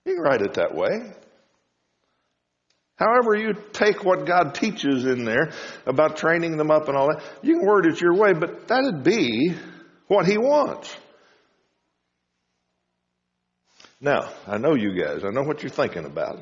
You 0.05 0.15
can 0.15 0.23
write 0.23 0.41
it 0.41 0.53
that 0.55 0.75
way. 0.75 1.13
However, 2.95 3.35
you 3.35 3.53
take 3.73 4.03
what 4.03 4.25
God 4.25 4.53
teaches 4.53 5.05
in 5.05 5.25
there 5.25 5.51
about 5.85 6.17
training 6.17 6.57
them 6.57 6.69
up 6.69 6.87
and 6.87 6.95
all 6.95 7.07
that, 7.07 7.23
you 7.41 7.57
can 7.57 7.65
word 7.65 7.85
it 7.87 7.99
your 7.99 8.15
way, 8.15 8.33
but 8.33 8.67
that'd 8.67 9.03
be 9.03 9.55
what 10.07 10.25
He 10.25 10.37
wants. 10.37 10.95
Now, 13.99 14.31
I 14.47 14.57
know 14.57 14.75
you 14.75 14.93
guys, 14.99 15.23
I 15.23 15.29
know 15.29 15.43
what 15.43 15.63
you're 15.63 15.69
thinking 15.69 16.05
about. 16.05 16.37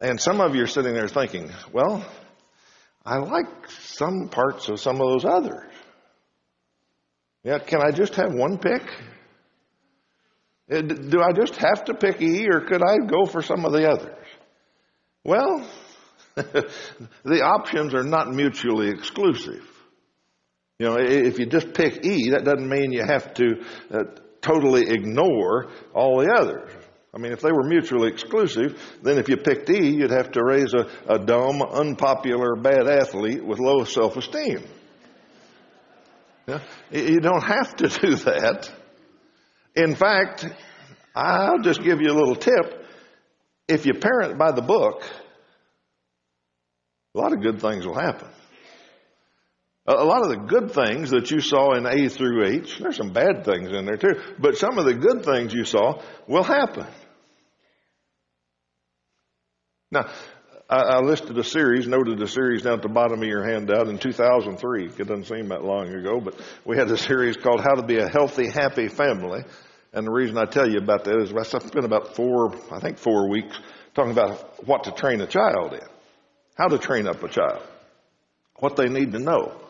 And 0.00 0.20
some 0.20 0.40
of 0.40 0.54
you 0.54 0.64
are 0.64 0.68
sitting 0.68 0.92
there 0.92 1.08
thinking, 1.08 1.50
well, 1.72 2.04
I 3.06 3.18
like 3.18 3.46
some 3.70 4.28
parts 4.28 4.68
of 4.68 4.80
some 4.80 4.96
of 4.96 5.08
those 5.08 5.24
others. 5.24 5.70
Yeah, 7.42 7.58
can 7.58 7.80
I 7.80 7.90
just 7.90 8.14
have 8.16 8.32
one 8.32 8.58
pick? 8.58 8.82
Uh, 10.70 10.80
do 10.80 11.20
I 11.22 11.32
just 11.32 11.56
have 11.56 11.84
to 11.84 11.94
pick 11.94 12.20
E 12.22 12.48
or 12.50 12.62
could 12.62 12.82
I 12.82 13.06
go 13.06 13.26
for 13.26 13.42
some 13.42 13.64
of 13.64 13.72
the 13.72 13.88
others? 13.88 14.23
Well, 15.24 15.68
the 16.34 17.42
options 17.42 17.94
are 17.94 18.04
not 18.04 18.32
mutually 18.32 18.90
exclusive. 18.90 19.62
You 20.78 20.86
know, 20.86 20.96
if 20.98 21.38
you 21.38 21.46
just 21.46 21.72
pick 21.72 22.04
E, 22.04 22.30
that 22.30 22.44
doesn't 22.44 22.68
mean 22.68 22.92
you 22.92 23.04
have 23.06 23.32
to 23.34 23.62
uh, 23.92 24.04
totally 24.42 24.90
ignore 24.90 25.70
all 25.94 26.18
the 26.18 26.30
others. 26.30 26.70
I 27.14 27.18
mean, 27.18 27.32
if 27.32 27.40
they 27.40 27.52
were 27.52 27.62
mutually 27.62 28.08
exclusive, 28.08 28.80
then 29.02 29.18
if 29.18 29.28
you 29.28 29.36
picked 29.36 29.70
E, 29.70 29.88
you'd 29.88 30.10
have 30.10 30.32
to 30.32 30.44
raise 30.44 30.74
a, 30.74 30.88
a 31.08 31.18
dumb, 31.18 31.62
unpopular, 31.62 32.56
bad 32.56 32.88
athlete 32.88 33.44
with 33.44 33.60
low 33.60 33.84
self-esteem. 33.84 34.64
Yeah? 36.48 36.60
You 36.90 37.20
don't 37.20 37.42
have 37.42 37.76
to 37.76 37.88
do 38.00 38.16
that. 38.16 38.70
In 39.76 39.94
fact, 39.94 40.44
I'll 41.14 41.60
just 41.60 41.82
give 41.82 42.00
you 42.00 42.10
a 42.10 42.18
little 42.18 42.36
tip. 42.36 42.83
If 43.68 43.86
you 43.86 43.94
parent 43.94 44.38
by 44.38 44.52
the 44.52 44.62
book, 44.62 45.02
a 47.14 47.18
lot 47.18 47.32
of 47.32 47.40
good 47.40 47.60
things 47.60 47.86
will 47.86 47.98
happen. 47.98 48.28
A 49.86 50.04
lot 50.04 50.22
of 50.22 50.30
the 50.30 50.46
good 50.46 50.72
things 50.72 51.10
that 51.10 51.30
you 51.30 51.40
saw 51.40 51.74
in 51.74 51.86
A 51.86 52.08
through 52.08 52.46
H, 52.46 52.78
there's 52.78 52.96
some 52.96 53.12
bad 53.12 53.44
things 53.44 53.70
in 53.70 53.84
there 53.84 53.98
too, 53.98 54.18
but 54.38 54.56
some 54.56 54.78
of 54.78 54.86
the 54.86 54.94
good 54.94 55.24
things 55.24 55.52
you 55.52 55.64
saw 55.64 56.02
will 56.26 56.42
happen. 56.42 56.86
Now, 59.90 60.10
I, 60.70 61.00
listed 61.00 61.36
a 61.36 61.44
series, 61.44 61.86
noted 61.86 62.20
a 62.22 62.26
series 62.26 62.62
down 62.62 62.74
at 62.74 62.82
the 62.82 62.88
bottom 62.88 63.20
of 63.20 63.28
your 63.28 63.44
handout 63.44 63.88
in 63.88 63.98
2003. 63.98 64.86
It 64.86 64.96
doesn't 64.96 65.26
seem 65.26 65.48
that 65.48 65.62
long 65.62 65.88
ago, 65.88 66.18
but 66.18 66.40
we 66.64 66.78
had 66.78 66.90
a 66.90 66.96
series 66.96 67.36
called 67.36 67.60
How 67.60 67.74
to 67.74 67.86
Be 67.86 67.98
a 67.98 68.08
Healthy, 68.08 68.48
Happy 68.48 68.88
Family. 68.88 69.44
And 69.94 70.06
the 70.06 70.10
reason 70.10 70.36
I 70.36 70.44
tell 70.44 70.68
you 70.68 70.78
about 70.78 71.04
that 71.04 71.18
is 71.20 71.32
I 71.32 71.44
spent 71.44 71.84
about 71.84 72.16
four, 72.16 72.54
I 72.70 72.80
think 72.80 72.98
four 72.98 73.28
weeks 73.28 73.56
talking 73.94 74.12
about 74.12 74.66
what 74.66 74.84
to 74.84 74.92
train 74.92 75.20
a 75.20 75.26
child 75.26 75.72
in, 75.72 75.86
how 76.56 76.66
to 76.66 76.78
train 76.78 77.06
up 77.06 77.22
a 77.22 77.28
child, 77.28 77.62
what 78.56 78.76
they 78.76 78.88
need 78.88 79.12
to 79.12 79.20
know 79.20 79.60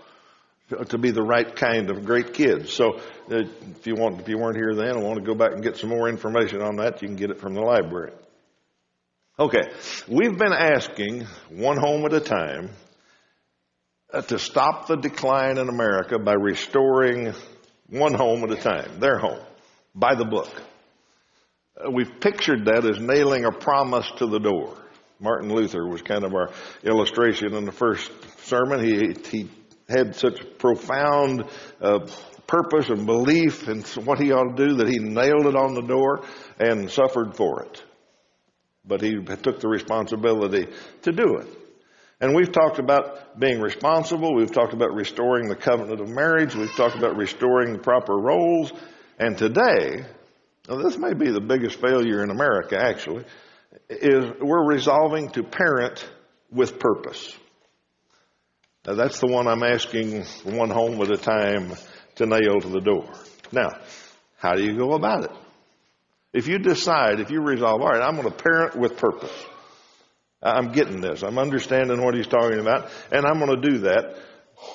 to 0.89 0.99
be 0.99 1.11
the 1.11 1.23
right 1.23 1.55
kind 1.55 1.91
of 1.91 2.05
great 2.05 2.33
kids. 2.33 2.73
So 2.73 2.95
uh, 3.31 3.45
if 3.77 3.87
you 3.87 3.95
want, 3.97 4.21
if 4.21 4.29
you 4.29 4.39
weren't 4.39 4.57
here 4.57 4.75
then 4.75 4.97
and 4.97 5.05
want 5.05 5.19
to 5.19 5.25
go 5.25 5.35
back 5.35 5.53
and 5.53 5.63
get 5.63 5.77
some 5.77 5.91
more 5.91 6.09
information 6.09 6.63
on 6.63 6.77
that, 6.77 7.03
you 7.03 7.09
can 7.09 7.17
get 7.17 7.31
it 7.31 7.39
from 7.39 7.55
the 7.55 7.61
library. 7.61 8.13
Okay, 9.39 9.63
we've 10.09 10.39
been 10.39 10.53
asking 10.53 11.27
one 11.51 11.77
home 11.77 12.07
at 12.07 12.15
a 12.15 12.21
time 12.21 12.71
uh, 14.13 14.23
to 14.23 14.39
stop 14.39 14.87
the 14.87 14.97
decline 14.97 15.59
in 15.59 15.69
America 15.69 16.19
by 16.19 16.35
restoring 16.35 17.35
one 17.89 18.15
home 18.15 18.45
at 18.45 18.51
a 18.53 18.57
time, 18.57 19.01
their 19.01 19.19
home, 19.19 19.45
by 19.95 20.15
the 20.15 20.25
book. 20.25 20.51
Uh, 21.77 21.91
we've 21.91 22.21
pictured 22.21 22.67
that 22.67 22.85
as 22.85 23.01
nailing 23.01 23.45
a 23.45 23.53
promise 23.53 24.11
to 24.19 24.27
the 24.27 24.39
door. 24.39 24.77
Martin 25.21 25.53
Luther 25.53 25.87
was 25.87 26.03
kind 26.03 26.25
of 26.25 26.35
our 26.35 26.51
illustration 26.83 27.55
in 27.55 27.65
the 27.65 27.73
first 27.73 28.11
sermon. 28.45 28.85
He, 28.85 29.15
he 29.31 29.51
had 29.89 30.17
such 30.17 30.41
profound 30.59 31.45
uh, 31.81 32.07
purpose 32.47 32.89
and 32.89 33.07
belief 33.07 33.69
in 33.69 33.83
what 34.05 34.19
he 34.19 34.33
ought 34.33 34.57
to 34.57 34.67
do 34.67 34.75
that 34.77 34.89
he 34.89 34.99
nailed 34.99 35.47
it 35.47 35.57
on 35.57 35.75
the 35.75 35.83
door 35.83 36.25
and 36.59 36.91
suffered 36.91 37.37
for 37.37 37.63
it 37.63 37.83
but 38.87 39.01
he 39.01 39.15
took 39.43 39.61
the 39.61 39.69
responsibility 39.69 40.67
to 41.03 41.13
do 41.13 41.37
it. 41.39 41.49
And 42.21 42.35
we've 42.35 42.53
talked 42.53 42.79
about 42.79 43.39
being 43.39 43.61
responsible. 43.61 44.35
We've 44.35 44.53
talked 44.53 44.73
about 44.73 44.95
restoring 44.95 45.49
the 45.49 45.57
covenant 45.57 46.01
of 46.01 46.09
marriage. 46.09 46.55
We've 46.55 46.75
talked 46.75 46.97
about 46.97 47.17
restoring 47.17 47.73
the 47.73 47.79
proper 47.79 48.15
roles. 48.15 48.73
And 49.19 49.39
today, 49.39 50.05
this 50.69 50.99
may 50.99 51.15
be 51.15 51.31
the 51.31 51.41
biggest 51.41 51.81
failure 51.81 52.23
in 52.23 52.31
America 52.31 52.79
actually, 52.81 53.25
is 53.89 54.33
we're 54.41 54.67
resolving 54.67 55.31
to 55.31 55.43
parent 55.43 56.05
with 56.51 56.79
purpose. 56.79 57.37
Now 58.87 58.95
that's 58.95 59.21
the 59.21 59.27
one 59.27 59.47
I'm 59.47 59.63
asking 59.63 60.25
one 60.45 60.71
home 60.71 61.01
at 61.01 61.11
a 61.11 61.17
time 61.17 61.75
to 62.17 62.27
nail 62.27 62.61
to 62.61 62.69
the 62.69 62.81
door. 62.81 63.11
Now, 63.53 63.79
how 64.39 64.55
do 64.55 64.63
you 64.63 64.77
go 64.77 64.93
about 64.95 65.25
it? 65.25 65.31
If 66.33 66.49
you 66.49 66.59
decide, 66.59 67.21
if 67.21 67.31
you 67.31 67.41
resolve, 67.41 67.81
all 67.81 67.89
right, 67.89 68.03
I'm 68.03 68.17
going 68.17 68.29
to 68.31 68.37
parent 68.37 68.77
with 68.77 68.97
purpose. 68.97 69.33
I'm 70.43 70.73
getting 70.73 71.01
this. 71.01 71.23
I'm 71.23 71.39
understanding 71.39 72.03
what 72.03 72.15
he's 72.15 72.27
talking 72.27 72.59
about, 72.59 72.91
and 73.11 73.25
I'm 73.25 73.39
going 73.39 73.61
to 73.61 73.71
do 73.71 73.79
that. 73.79 74.17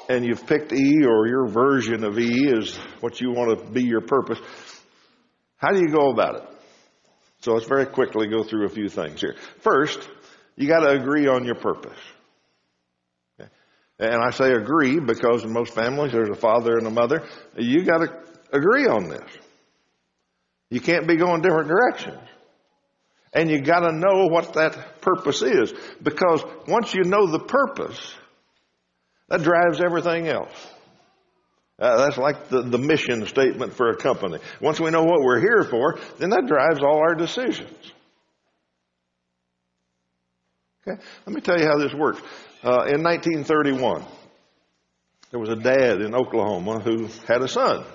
And 0.08 0.26
you've 0.26 0.46
picked 0.46 0.74
E 0.74 1.06
or 1.06 1.28
your 1.28 1.48
version 1.48 2.04
of 2.04 2.18
E 2.18 2.48
is 2.48 2.76
what 3.00 3.22
you 3.22 3.32
want 3.32 3.60
to 3.60 3.72
be 3.72 3.84
your 3.84 4.02
purpose. 4.02 4.40
How 5.58 5.72
do 5.72 5.80
you 5.80 5.90
go 5.90 6.10
about 6.10 6.36
it? 6.36 6.44
So 7.42 7.54
let's 7.54 7.68
very 7.68 7.86
quickly 7.86 8.28
go 8.28 8.44
through 8.44 8.66
a 8.66 8.70
few 8.70 8.90
things 8.90 9.22
here. 9.22 9.36
First, 9.60 10.10
you 10.56 10.68
got 10.68 10.82
to 10.82 10.90
agree 10.90 11.28
on 11.28 11.46
your 11.46 11.56
purpose. 11.56 11.98
And 14.00 14.24
I 14.24 14.30
say 14.32 14.54
agree 14.54 15.00
because 15.00 15.44
in 15.44 15.52
most 15.52 15.74
families 15.74 16.14
there's 16.14 16.30
a 16.30 16.36
father 16.36 16.78
and 16.78 16.88
a 16.88 16.92
mother. 16.92 17.24
You 17.58 17.84
got 17.84 17.98
to 18.00 18.14
agree 18.54 18.88
on 18.88 19.10
this. 19.10 19.30
You 20.70 20.80
can't 20.80 21.08
be 21.08 21.18
going 21.18 21.42
different 21.42 21.68
directions. 21.68 22.20
And 23.34 23.50
you 23.50 23.62
gotta 23.62 23.92
know 23.92 24.28
what 24.28 24.54
that 24.54 25.02
purpose 25.02 25.42
is. 25.42 25.74
Because 26.02 26.44
once 26.68 26.94
you 26.94 27.04
know 27.04 27.28
the 27.28 27.40
purpose, 27.40 28.14
that 29.30 29.42
drives 29.44 29.80
everything 29.80 30.28
else. 30.28 30.54
Uh, 31.80 31.98
that's 31.98 32.18
like 32.18 32.50
the, 32.50 32.62
the 32.62 32.78
mission 32.78 33.26
statement 33.26 33.74
for 33.74 33.90
a 33.90 33.96
company. 33.96 34.38
Once 34.60 34.80
we 34.80 34.92
know 34.92 35.04
what 35.04 35.22
we're 35.22 35.40
here 35.40 35.64
for, 35.64 35.98
then 36.18 36.30
that 36.32 36.46
drives 36.46 36.82
all 36.82 36.98
our 36.98 37.16
decisions. 37.16 37.94
Okay? 40.86 41.02
Let 41.26 41.36
me 41.36 41.42
tell 41.42 41.58
you 41.58 41.66
how 41.66 41.78
this 41.78 41.94
works. 41.94 42.20
Uh, 42.64 42.84
in 42.88 43.02
1931, 43.04 44.04
there 45.32 45.40
was 45.40 45.50
a 45.50 45.56
dad 45.56 46.02
in 46.02 46.14
Oklahoma 46.14 46.80
who 46.80 47.08
had 47.28 47.42
a 47.42 47.48
son. 47.48 47.86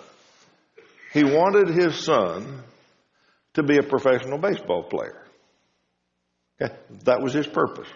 He 1.12 1.24
wanted 1.24 1.68
his 1.68 1.94
son 1.96 2.62
to 3.54 3.62
be 3.62 3.76
a 3.76 3.82
professional 3.82 4.38
baseball 4.38 4.84
player. 4.84 5.20
Okay? 6.60 6.74
That 7.04 7.20
was 7.20 7.34
his 7.34 7.46
purpose. 7.46 7.88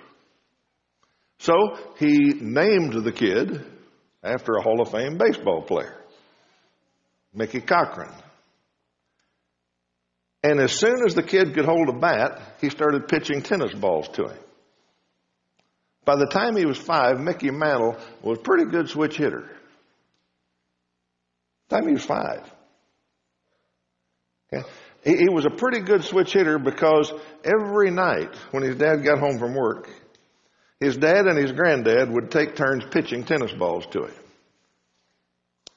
So 1.39 1.55
he 1.99 2.35
named 2.41 2.93
the 3.05 3.13
kid 3.13 3.65
after 4.23 4.55
a 4.55 4.63
Hall 4.63 4.81
of 4.81 4.91
Fame 4.91 5.17
baseball 5.17 5.63
player, 5.63 5.97
Mickey 7.33 7.61
Cochrane. 7.61 8.11
And 10.43 10.61
as 10.61 10.73
soon 10.73 11.05
as 11.07 11.15
the 11.15 11.23
kid 11.23 11.55
could 11.55 11.65
hold 11.65 11.89
a 11.89 11.99
bat, 11.99 12.57
he 12.61 12.71
started 12.71 13.09
pitching 13.09 13.43
tennis 13.43 13.75
balls 13.75 14.09
to 14.11 14.29
him. 14.29 14.39
By 16.05 16.17
the 16.17 16.27
time 16.27 16.57
he 16.57 16.65
was 16.65 16.79
five, 16.79 17.21
Mickey 17.21 17.51
Mantle 17.51 17.97
was 18.23 18.39
a 18.39 18.43
pretty 18.43 18.71
good 18.71 18.89
switch 18.89 19.17
hitter. 19.17 19.51
By 21.69 21.77
The 21.77 21.77
time 21.77 21.87
he 21.89 21.93
was 21.95 22.05
five. 22.05 22.51
Okay. 24.53 24.67
He, 25.05 25.17
he 25.17 25.29
was 25.29 25.45
a 25.45 25.51
pretty 25.51 25.81
good 25.81 26.05
switch 26.05 26.33
hitter 26.33 26.59
because 26.59 27.13
every 27.45 27.91
night 27.91 28.35
when 28.53 28.63
his 28.63 28.77
dad 28.77 29.05
got 29.05 29.19
home 29.19 29.39
from 29.39 29.55
work, 29.55 29.91
his 30.81 30.97
dad 30.97 31.27
and 31.27 31.39
his 31.39 31.53
granddad 31.53 32.11
would 32.11 32.31
take 32.31 32.57
turns 32.57 32.85
pitching 32.91 33.25
tennis 33.25 33.53
balls 33.53 33.87
to 33.87 34.05
him. 34.05 34.15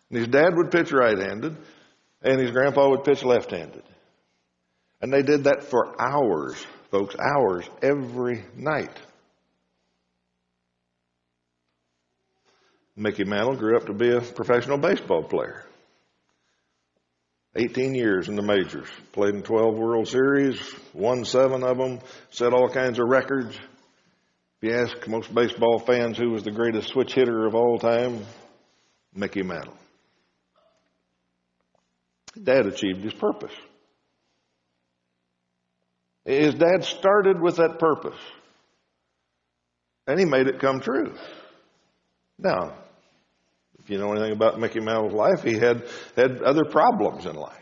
And 0.10 0.20
his 0.20 0.28
dad 0.28 0.56
would 0.56 0.72
pitch 0.72 0.92
right-handed, 0.92 1.56
and 2.22 2.40
his 2.40 2.52
grandpa 2.52 2.90
would 2.90 3.04
pitch 3.04 3.24
left-handed. 3.24 3.84
And 5.02 5.12
they 5.12 5.24
did 5.24 5.46
that 5.46 5.64
for 5.64 6.00
hours, 6.00 6.64
folks, 6.92 7.16
hours 7.18 7.68
every 7.82 8.44
night. 8.56 8.96
Mickey 12.96 13.24
Mantle 13.24 13.56
grew 13.56 13.78
up 13.78 13.88
to 13.88 13.94
be 13.94 14.12
a 14.12 14.22
professional 14.22 14.78
baseball 14.78 15.24
player. 15.24 15.64
18 17.56 17.96
years 17.96 18.30
in 18.30 18.36
the 18.36 18.42
majors. 18.42 18.88
Played 19.12 19.36
in 19.36 19.44
12 19.44 19.76
World 19.76 20.08
Series, 20.08 20.60
won 20.94 21.26
seven 21.26 21.64
of 21.64 21.78
them, 21.78 22.00
set 22.30 22.54
all 22.54 22.70
kinds 22.70 23.00
of 23.00 23.08
records. 23.08 23.58
If 24.62 24.70
you 24.70 24.76
ask 24.76 25.08
most 25.08 25.34
baseball 25.34 25.80
fans 25.80 26.20
who 26.20 26.30
was 26.30 26.44
the 26.44 26.52
greatest 26.52 26.90
switch 26.90 27.14
hitter 27.14 27.48
of 27.48 27.56
all 27.56 27.80
time, 27.80 28.24
Mickey 29.12 29.42
Mantle. 29.42 29.74
Dad 32.42 32.68
achieved 32.68 33.04
his 33.04 33.14
purpose. 33.14 33.54
His 36.26 36.54
dad 36.54 36.84
started 36.84 37.42
with 37.42 37.56
that 37.56 37.80
purpose. 37.80 38.20
And 40.06 40.20
he 40.20 40.26
made 40.26 40.46
it 40.46 40.60
come 40.60 40.80
true. 40.80 41.16
Now, 42.38 42.76
if 43.80 43.90
you 43.90 43.98
know 43.98 44.12
anything 44.12 44.34
about 44.34 44.60
Mickey 44.60 44.80
Mantle's 44.80 45.14
life, 45.14 45.42
he 45.44 45.58
had, 45.58 45.88
had 46.16 46.44
other 46.44 46.66
problems 46.66 47.26
in 47.26 47.36
life. 47.36 47.58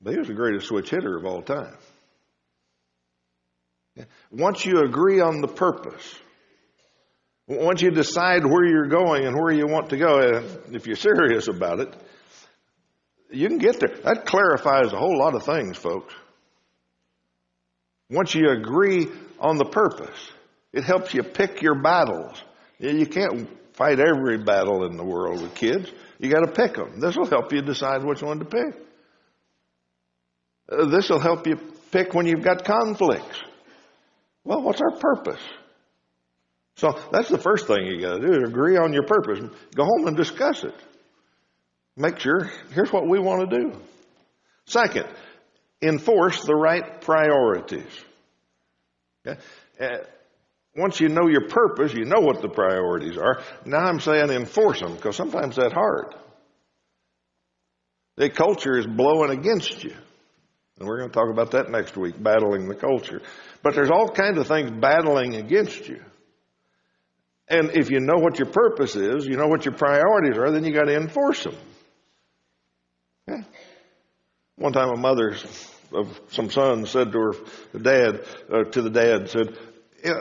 But 0.00 0.12
he 0.12 0.18
was 0.20 0.28
the 0.28 0.34
greatest 0.34 0.68
switch 0.68 0.90
hitter 0.90 1.16
of 1.16 1.24
all 1.24 1.42
time. 1.42 1.74
Once 4.30 4.64
you 4.64 4.80
agree 4.80 5.20
on 5.20 5.40
the 5.40 5.48
purpose, 5.48 6.14
once 7.46 7.82
you 7.82 7.90
decide 7.90 8.44
where 8.46 8.64
you're 8.64 8.88
going 8.88 9.26
and 9.26 9.36
where 9.36 9.52
you 9.52 9.66
want 9.66 9.90
to 9.90 9.96
go, 9.96 10.18
if 10.72 10.86
you're 10.86 10.96
serious 10.96 11.48
about 11.48 11.80
it, 11.80 11.94
you 13.30 13.48
can 13.48 13.58
get 13.58 13.80
there. 13.80 13.96
That 14.04 14.24
clarifies 14.24 14.92
a 14.92 14.96
whole 14.96 15.18
lot 15.18 15.34
of 15.34 15.44
things, 15.44 15.76
folks. 15.76 16.14
Once 18.08 18.34
you 18.34 18.50
agree 18.50 19.08
on 19.38 19.56
the 19.56 19.64
purpose, 19.64 20.18
it 20.72 20.84
helps 20.84 21.14
you 21.14 21.22
pick 21.22 21.62
your 21.62 21.80
battles. 21.80 22.42
You 22.78 23.06
can't 23.06 23.48
fight 23.74 24.00
every 24.00 24.38
battle 24.38 24.84
in 24.84 24.96
the 24.96 25.04
world 25.04 25.42
with 25.42 25.54
kids. 25.54 25.90
You 26.18 26.30
got 26.30 26.40
to 26.40 26.52
pick 26.52 26.74
them. 26.74 27.00
This 27.00 27.16
will 27.16 27.26
help 27.26 27.52
you 27.52 27.62
decide 27.62 28.04
which 28.04 28.22
one 28.22 28.40
to 28.40 28.44
pick. 28.44 28.74
Uh, 30.70 30.86
this 30.86 31.08
will 31.08 31.18
help 31.18 31.46
you 31.46 31.56
pick 31.90 32.14
when 32.14 32.26
you've 32.26 32.44
got 32.44 32.64
conflicts. 32.64 33.40
Well, 34.44 34.62
what's 34.62 34.80
our 34.80 34.92
purpose? 34.98 35.40
So 36.76 36.98
that's 37.12 37.28
the 37.28 37.38
first 37.38 37.66
thing 37.66 37.86
you 37.86 38.00
got 38.00 38.18
to 38.18 38.26
do: 38.26 38.32
is 38.32 38.48
agree 38.48 38.76
on 38.76 38.92
your 38.92 39.04
purpose. 39.04 39.40
Go 39.74 39.84
home 39.84 40.06
and 40.06 40.16
discuss 40.16 40.64
it. 40.64 40.74
Make 41.96 42.18
sure. 42.18 42.50
Here's 42.72 42.92
what 42.92 43.06
we 43.06 43.18
want 43.18 43.50
to 43.50 43.58
do. 43.58 43.80
Second, 44.64 45.06
enforce 45.82 46.44
the 46.44 46.54
right 46.54 47.00
priorities. 47.00 47.92
Okay? 49.26 49.40
Uh, 49.78 49.98
once 50.76 51.00
you 51.00 51.08
know 51.08 51.26
your 51.26 51.48
purpose, 51.48 51.92
you 51.92 52.04
know 52.04 52.20
what 52.20 52.40
the 52.40 52.48
priorities 52.48 53.18
are. 53.18 53.42
Now 53.66 53.78
I'm 53.80 54.00
saying 54.00 54.30
enforce 54.30 54.80
them 54.80 54.94
because 54.94 55.16
sometimes 55.16 55.56
that's 55.56 55.74
hard. 55.74 56.14
The 58.16 58.30
culture 58.30 58.78
is 58.78 58.86
blowing 58.86 59.30
against 59.30 59.82
you. 59.82 59.94
And 60.80 60.88
we're 60.88 60.96
going 60.96 61.10
to 61.10 61.14
talk 61.14 61.28
about 61.30 61.50
that 61.50 61.70
next 61.70 61.94
week, 61.96 62.20
battling 62.20 62.66
the 62.66 62.74
culture. 62.74 63.20
But 63.62 63.74
there's 63.74 63.90
all 63.90 64.08
kinds 64.08 64.38
of 64.38 64.48
things 64.48 64.70
battling 64.70 65.36
against 65.36 65.86
you. 65.86 66.02
And 67.48 67.70
if 67.76 67.90
you 67.90 68.00
know 68.00 68.16
what 68.16 68.38
your 68.38 68.48
purpose 68.48 68.96
is, 68.96 69.26
you 69.26 69.36
know 69.36 69.46
what 69.46 69.66
your 69.66 69.74
priorities 69.74 70.38
are, 70.38 70.50
then 70.50 70.64
you 70.64 70.72
got 70.72 70.84
to 70.84 70.96
enforce 70.96 71.44
them. 71.44 71.56
Okay? 73.28 73.42
One 74.56 74.72
time 74.72 74.88
a 74.88 74.96
mother 74.96 75.36
of 75.92 76.20
some 76.30 76.48
sons 76.48 76.90
said 76.90 77.12
to 77.12 77.18
her 77.18 77.78
dad, 77.78 78.24
uh, 78.50 78.64
to 78.70 78.82
the 78.82 78.90
dad, 78.90 79.28
said, 79.28 79.58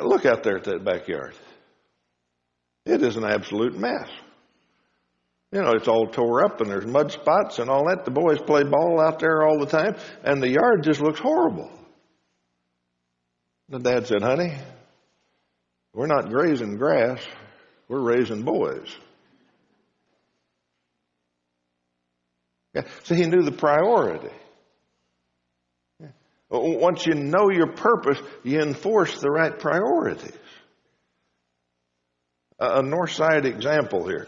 look 0.01 0.25
out 0.25 0.43
there 0.43 0.57
at 0.57 0.65
that 0.65 0.83
backyard. 0.83 1.35
It 2.85 3.01
is 3.01 3.15
an 3.15 3.23
absolute 3.23 3.77
mess. 3.77 4.09
You 5.51 5.63
know, 5.63 5.71
it's 5.71 5.87
all 5.87 6.07
tore 6.07 6.45
up 6.45 6.61
and 6.61 6.69
there's 6.69 6.85
mud 6.85 7.11
spots 7.11 7.57
and 7.57 7.69
all 7.69 7.87
that. 7.87 8.05
The 8.05 8.11
boys 8.11 8.39
play 8.39 8.63
ball 8.63 9.01
out 9.01 9.19
there 9.19 9.43
all 9.43 9.59
the 9.59 9.65
time 9.65 9.95
and 10.23 10.41
the 10.41 10.49
yard 10.49 10.83
just 10.83 11.01
looks 11.01 11.19
horrible. 11.19 11.71
The 13.69 13.79
dad 13.79 14.07
said, 14.07 14.21
honey, 14.21 14.55
we're 15.93 16.07
not 16.07 16.29
grazing 16.29 16.77
grass. 16.77 17.19
We're 17.87 18.01
raising 18.01 18.43
boys. 18.43 18.95
So 23.03 23.15
he 23.15 23.25
knew 23.25 23.41
the 23.41 23.51
priority. 23.51 24.29
Once 26.51 27.05
you 27.05 27.15
know 27.15 27.49
your 27.49 27.73
purpose, 27.73 28.19
you 28.43 28.59
enforce 28.59 29.19
the 29.19 29.29
right 29.29 29.57
priorities. 29.57 30.31
A 32.59 32.81
Northside 32.81 33.45
example 33.45 34.07
here. 34.07 34.27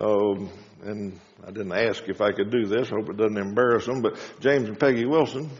Um, 0.00 0.50
and 0.84 1.18
I 1.46 1.50
didn't 1.50 1.72
ask 1.72 2.08
if 2.08 2.20
I 2.20 2.32
could 2.32 2.50
do 2.50 2.66
this. 2.66 2.88
Hope 2.88 3.08
it 3.08 3.16
doesn't 3.16 3.36
embarrass 3.36 3.86
them. 3.86 4.00
But 4.00 4.18
James 4.40 4.68
and 4.68 4.78
Peggy 4.78 5.06
Wilson, 5.06 5.50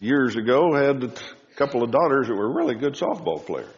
years 0.00 0.36
ago, 0.36 0.74
had 0.74 1.04
a 1.04 1.12
couple 1.56 1.82
of 1.82 1.90
daughters 1.90 2.26
that 2.28 2.34
were 2.34 2.52
really 2.52 2.74
good 2.74 2.94
softball 2.94 3.44
players. 3.44 3.70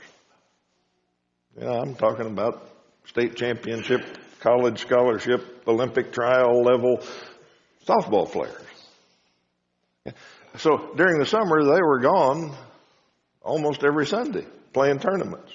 Yeah, 1.61 1.81
I'm 1.81 1.95
talking 1.95 2.27
about 2.27 2.69
state 3.05 3.37
championship, 3.37 4.01
college 4.41 4.81
scholarship, 4.81 5.63
Olympic 5.67 6.13
trial 6.13 6.63
level 6.63 7.03
softball 7.87 8.31
players. 8.31 8.55
So 10.57 10.93
during 10.97 11.19
the 11.19 11.27
summer, 11.27 11.63
they 11.63 11.83
were 11.83 12.01
gone 12.01 12.55
almost 13.43 13.85
every 13.85 14.07
Sunday 14.07 14.47
playing 14.73 14.99
tournaments. 15.01 15.53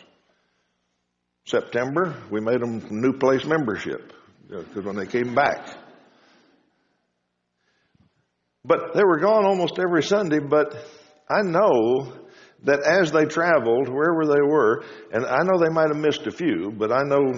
September, 1.46 2.16
we 2.32 2.40
made 2.40 2.62
them 2.62 2.86
new 2.90 3.14
place 3.14 3.46
membership 3.46 4.14
uh, 4.54 4.62
because 4.62 4.86
when 4.86 4.96
they 4.96 5.06
came 5.06 5.36
back. 5.36 5.78
But 8.66 8.94
they 8.94 9.04
were 9.04 9.20
gone 9.20 9.46
almost 9.46 9.78
every 9.78 10.04
Sunday, 10.04 10.40
but 10.40 10.74
I 11.30 11.42
know 11.42 12.14
that 12.64 12.80
as 12.82 13.12
they 13.12 13.26
traveled, 13.26 13.90
wherever 13.90 14.26
they 14.26 14.42
were, 14.42 14.84
and 15.12 15.26
I 15.26 15.44
know 15.44 15.60
they 15.60 15.74
might 15.74 15.90
have 15.90 15.98
missed 15.98 16.26
a 16.28 16.32
few, 16.32 16.72
but 16.72 16.92
I 16.94 17.04
know 17.04 17.34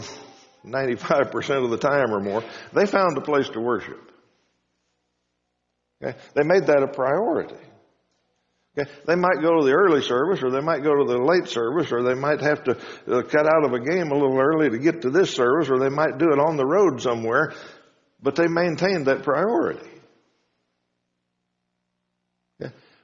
95% 0.64 1.64
of 1.64 1.72
the 1.72 1.78
time 1.78 2.14
or 2.14 2.20
more, 2.20 2.44
they 2.74 2.86
found 2.86 3.18
a 3.18 3.22
place 3.22 3.50
to 3.50 3.60
worship. 3.60 4.12
Okay? 6.04 6.18
They 6.36 6.44
made 6.44 6.68
that 6.68 6.84
a 6.84 6.88
priority. 6.88 7.56
Okay? 8.78 8.90
They 9.08 9.16
might 9.16 9.42
go 9.42 9.60
to 9.60 9.66
the 9.66 9.74
early 9.74 10.02
service, 10.02 10.44
or 10.44 10.52
they 10.52 10.62
might 10.62 10.84
go 10.84 10.96
to 10.96 11.06
the 11.06 11.18
late 11.18 11.48
service, 11.48 11.92
or 11.92 12.04
they 12.04 12.14
might 12.14 12.42
have 12.42 12.64
to 12.66 12.72
uh, 12.72 13.22
cut 13.22 13.46
out 13.46 13.64
of 13.64 13.74
a 13.74 13.80
game 13.80 14.12
a 14.12 14.16
little 14.16 14.38
early 14.38 14.70
to 14.70 14.78
get 14.78 15.02
to 15.04 15.10
this 15.10 15.34
service, 15.34 15.70
or 15.70 15.80
they 15.80 15.90
might 15.90 16.18
do 16.18 16.32
it 16.32 16.40
on 16.40 16.58
the 16.58 16.66
road 16.66 17.02
somewhere, 17.02 17.54
but 18.22 18.36
they 18.36 18.48
maintained 18.48 19.06
that 19.06 19.24
priority. 19.24 19.90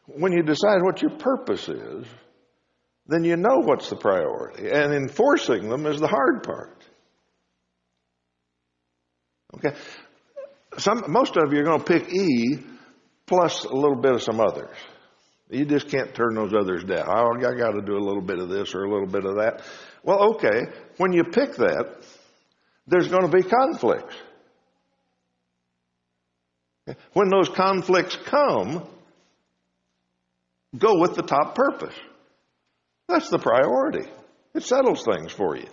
When 0.08 0.34
you 0.34 0.44
decide 0.44 0.82
what 0.82 1.02
your 1.02 1.12
purpose 1.12 1.70
is, 1.70 2.06
then 3.08 3.24
you 3.24 3.38
know 3.38 3.60
what's 3.60 3.90
the 3.90 3.96
priority, 3.96 4.70
and 4.70 4.94
enforcing 4.94 5.70
them 5.70 5.86
is 5.86 6.00
the 6.00 6.08
hard 6.08 6.44
part. 6.44 6.84
Okay? 9.56 9.78
Some, 10.78 11.04
most 11.08 11.38
of 11.38 11.54
you 11.54 11.60
are 11.60 11.64
going 11.64 11.80
to 11.80 11.86
pick 11.86 12.14
E 12.14 12.60
plus 13.26 13.64
a 13.64 13.74
little 13.74 14.02
bit 14.02 14.14
of 14.14 14.24
some 14.24 14.40
others. 14.40 14.76
You 15.52 15.66
just 15.66 15.90
can't 15.90 16.16
turn 16.16 16.34
those 16.34 16.54
others 16.54 16.84
down. 16.86 17.06
Oh, 17.08 17.34
I 17.38 17.58
got 17.58 17.72
to 17.72 17.82
do 17.82 17.98
a 17.98 18.00
little 18.00 18.22
bit 18.22 18.40
of 18.40 18.48
this 18.48 18.74
or 18.74 18.86
a 18.86 18.90
little 18.90 19.08
bit 19.08 19.26
of 19.26 19.36
that. 19.36 19.62
Well, 20.02 20.36
okay. 20.36 20.62
When 20.98 21.12
you 21.12 21.26
pick 21.26 21.56
that, 21.58 21.98
there's 22.88 23.10
going 23.10 23.30
to 23.30 23.38
be 23.38 23.44
conflicts. 23.44 24.16
When 27.14 27.30
those 27.30 27.50
conflicts 27.50 28.16
come, 28.26 28.88
go 30.78 31.00
with 31.00 31.16
the 31.16 31.24
top 31.24 31.54
purpose. 31.54 31.96
That's 33.10 33.30
the 33.30 33.40
priority. 33.40 34.10
It 34.56 34.64
settles 34.64 35.04
things 35.04 35.34
for 35.34 35.58
you. 35.58 35.68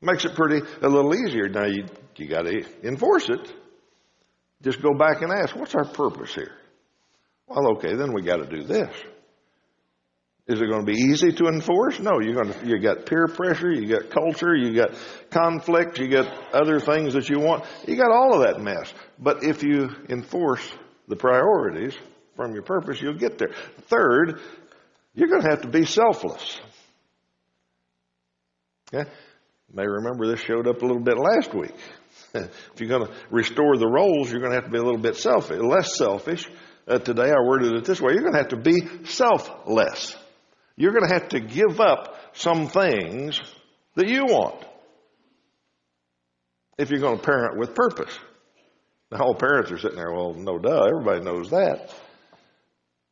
Makes 0.00 0.24
it 0.24 0.34
pretty 0.34 0.66
a 0.80 0.88
little 0.88 1.14
easier. 1.14 1.48
Now 1.48 1.66
you 1.66 1.84
you 2.16 2.28
got 2.28 2.42
to 2.42 2.64
enforce 2.82 3.28
it. 3.28 3.52
Just 4.62 4.82
go 4.82 4.94
back 4.94 5.22
and 5.22 5.32
ask, 5.32 5.54
what's 5.54 5.74
our 5.74 5.84
purpose 5.84 6.34
here? 6.34 6.52
Well, 7.54 7.72
okay, 7.76 7.94
then 7.94 8.12
we 8.14 8.22
got 8.22 8.36
to 8.36 8.46
do 8.46 8.62
this. 8.64 8.90
Is 10.48 10.60
it 10.60 10.66
going 10.66 10.84
to 10.84 10.92
be 10.92 10.98
easy 10.98 11.32
to 11.32 11.46
enforce? 11.46 12.00
No, 12.00 12.20
you're 12.20 12.34
going 12.34 12.52
to, 12.52 12.66
you 12.66 12.80
got 12.80 13.06
peer 13.06 13.28
pressure, 13.28 13.70
you 13.70 13.88
got 13.88 14.10
culture, 14.10 14.56
you 14.56 14.74
got 14.74 14.90
conflict, 15.30 15.98
you 15.98 16.08
got 16.08 16.26
other 16.52 16.80
things 16.80 17.14
that 17.14 17.28
you 17.28 17.38
want. 17.38 17.64
You 17.86 17.96
got 17.96 18.10
all 18.10 18.34
of 18.34 18.46
that 18.46 18.60
mess. 18.60 18.92
But 19.18 19.44
if 19.44 19.62
you 19.62 19.88
enforce 20.08 20.66
the 21.08 21.16
priorities 21.16 21.94
from 22.36 22.54
your 22.54 22.62
purpose, 22.62 23.00
you'll 23.00 23.18
get 23.18 23.38
there. 23.38 23.52
Third, 23.82 24.40
you're 25.14 25.28
going 25.28 25.42
to 25.42 25.50
have 25.50 25.62
to 25.62 25.68
be 25.68 25.84
selfless. 25.84 26.60
Okay? 28.92 29.08
You 29.68 29.74
may 29.76 29.86
remember 29.86 30.26
this 30.26 30.40
showed 30.40 30.66
up 30.66 30.82
a 30.82 30.86
little 30.86 31.02
bit 31.02 31.18
last 31.18 31.54
week. 31.54 31.74
if 32.34 32.80
you're 32.80 32.88
going 32.88 33.06
to 33.06 33.14
restore 33.30 33.76
the 33.76 33.88
roles, 33.88 34.30
you're 34.30 34.40
going 34.40 34.52
to 34.52 34.56
have 34.56 34.64
to 34.64 34.70
be 34.70 34.78
a 34.78 34.82
little 34.82 35.00
bit 35.00 35.16
selfish, 35.16 35.60
less 35.60 35.96
selfish. 35.96 36.48
Uh, 36.86 36.98
today 36.98 37.30
I 37.30 37.40
worded 37.40 37.74
it 37.74 37.84
this 37.84 38.00
way. 38.00 38.12
You're 38.12 38.22
going 38.22 38.32
to 38.32 38.38
have 38.38 38.48
to 38.48 38.56
be 38.56 39.04
selfless. 39.04 40.16
You're 40.76 40.92
going 40.92 41.08
to 41.08 41.14
have 41.14 41.28
to 41.30 41.40
give 41.40 41.80
up 41.80 42.16
some 42.34 42.68
things 42.68 43.40
that 43.94 44.08
you 44.08 44.24
want 44.24 44.64
if 46.78 46.90
you're 46.90 47.00
going 47.00 47.18
to 47.18 47.22
parent 47.22 47.58
with 47.58 47.74
purpose. 47.74 48.18
Now, 49.10 49.20
all 49.20 49.34
parents 49.34 49.70
are 49.70 49.78
sitting 49.78 49.98
there, 49.98 50.12
well, 50.12 50.34
no 50.34 50.58
duh, 50.58 50.84
everybody 50.84 51.20
knows 51.20 51.50
that. 51.50 51.94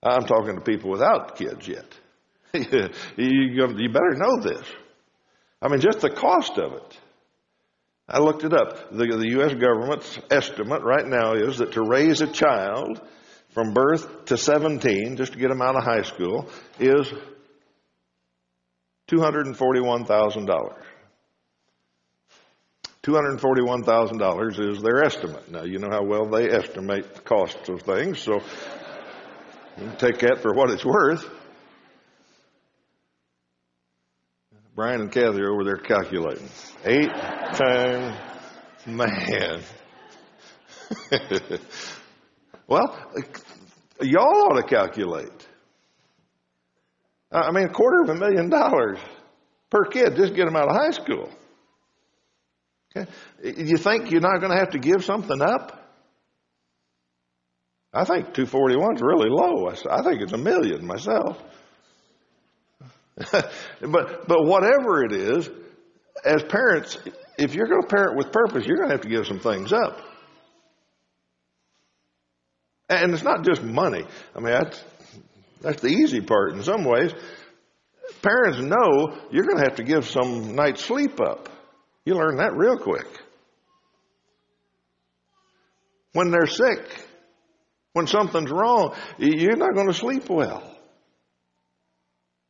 I'm 0.03 0.25
talking 0.25 0.55
to 0.55 0.63
people 0.63 0.91
without 0.91 1.37
kids 1.37 1.69
yet. 1.69 1.87
you 2.55 3.89
better 3.93 4.15
know 4.15 4.41
this. 4.41 4.67
I 5.61 5.69
mean, 5.69 5.81
just 5.81 6.01
the 6.01 6.11
cost 6.11 6.57
of 6.57 6.73
it. 6.73 6.99
I 8.09 8.19
looked 8.19 8.43
it 8.45 8.53
up. 8.55 8.91
The, 8.91 9.07
the 9.07 9.29
U.S. 9.33 9.53
government's 9.55 10.19
estimate 10.31 10.83
right 10.83 11.07
now 11.07 11.35
is 11.35 11.59
that 11.59 11.73
to 11.73 11.83
raise 11.83 12.23
a 12.23 12.27
child 12.27 13.01
from 13.53 13.73
birth 13.75 14.27
to 14.27 14.37
17, 14.37 15.17
just 15.17 15.33
to 15.33 15.39
get 15.39 15.49
them 15.49 15.63
out 15.63 15.77
of 15.77 15.85
high 15.85 16.03
school, 16.03 16.49
is 16.79 17.13
$241,000. 19.11 20.77
$241,000 23.03 24.71
is 24.71 24.83
their 24.83 25.03
estimate. 25.03 25.51
Now, 25.51 25.65
you 25.65 25.79
know 25.79 25.89
how 25.91 26.05
well 26.05 26.29
they 26.29 26.51
estimate 26.51 27.15
the 27.15 27.21
costs 27.23 27.69
of 27.69 27.83
things, 27.83 28.21
so 28.21 28.41
take 29.99 30.19
that 30.19 30.41
for 30.43 30.53
what 30.55 30.71
it's 30.71 30.85
worth. 30.85 31.29
Brian 34.77 35.01
and 35.01 35.11
Kathy 35.11 35.41
are 35.41 35.51
over 35.53 35.65
there 35.65 35.77
calculating. 35.77 36.49
Eight 36.85 37.11
times, 37.11 38.17
man. 38.87 39.63
well, 42.71 42.97
y'all 44.01 44.23
ought 44.23 44.57
to 44.57 44.63
calculate. 44.63 45.47
I 47.33 47.51
mean, 47.51 47.65
a 47.65 47.73
quarter 47.73 48.03
of 48.03 48.09
a 48.09 48.15
million 48.15 48.49
dollars 48.49 48.99
per 49.71 49.85
kid 49.87 50.15
just 50.17 50.35
get 50.35 50.47
them 50.47 50.57
out 50.57 50.69
of 50.69 50.77
high 50.77 50.91
school. 50.91 51.29
Okay. 52.97 53.11
You 53.43 53.77
think 53.77 54.11
you're 54.11 54.21
not 54.21 54.39
going 54.39 54.53
to 54.53 54.59
have 54.59 54.71
to 54.71 54.79
give 54.79 55.05
something 55.05 55.43
up? 55.43 55.77
I 57.93 58.05
think 58.05 58.35
241 58.35 58.97
is 58.97 59.03
really 59.03 59.29
low. 59.29 59.69
I 59.69 60.03
think 60.03 60.23
it's 60.23 60.33
a 60.33 60.39
million 60.39 60.87
myself. 60.87 61.43
but, 63.33 64.29
but 64.29 64.45
whatever 64.45 65.05
it 65.05 65.13
is, 65.13 65.51
as 66.25 66.45
parents, 66.45 66.99
if 67.37 67.55
you're 67.55 67.67
going 67.67 67.83
to 67.83 67.89
parent 67.89 68.17
with 68.17 68.31
purpose, 68.31 68.65
you're 68.65 68.77
going 68.77 68.89
to 68.89 68.95
have 68.95 69.03
to 69.03 69.09
give 69.09 69.27
some 69.27 69.41
things 69.41 69.73
up. 69.73 70.01
And 72.91 73.15
it's 73.15 73.23
not 73.23 73.45
just 73.45 73.63
money. 73.63 74.05
I 74.35 74.41
mean, 74.41 74.53
that's, 74.53 74.85
that's 75.61 75.81
the 75.81 75.89
easy 75.89 76.21
part 76.21 76.53
in 76.55 76.63
some 76.65 76.85
ways. 76.85 77.13
Parents 78.21 78.59
know 78.59 79.17
you're 79.31 79.45
going 79.45 79.59
to 79.59 79.65
have 79.65 79.77
to 79.77 79.85
give 79.85 80.07
some 80.07 80.57
night's 80.57 80.85
sleep 80.85 81.21
up. 81.21 81.49
You 82.05 82.15
learn 82.15 82.37
that 82.39 82.57
real 82.57 82.77
quick. 82.77 83.07
When 86.13 86.33
they're 86.33 86.49
sick, 86.49 86.81
when 87.93 88.09
something's 88.09 88.51
wrong, 88.51 88.97
you're 89.19 89.57
not 89.57 89.75
going 89.75 89.87
to 89.87 89.95
sleep 89.95 90.29
well. 90.29 90.65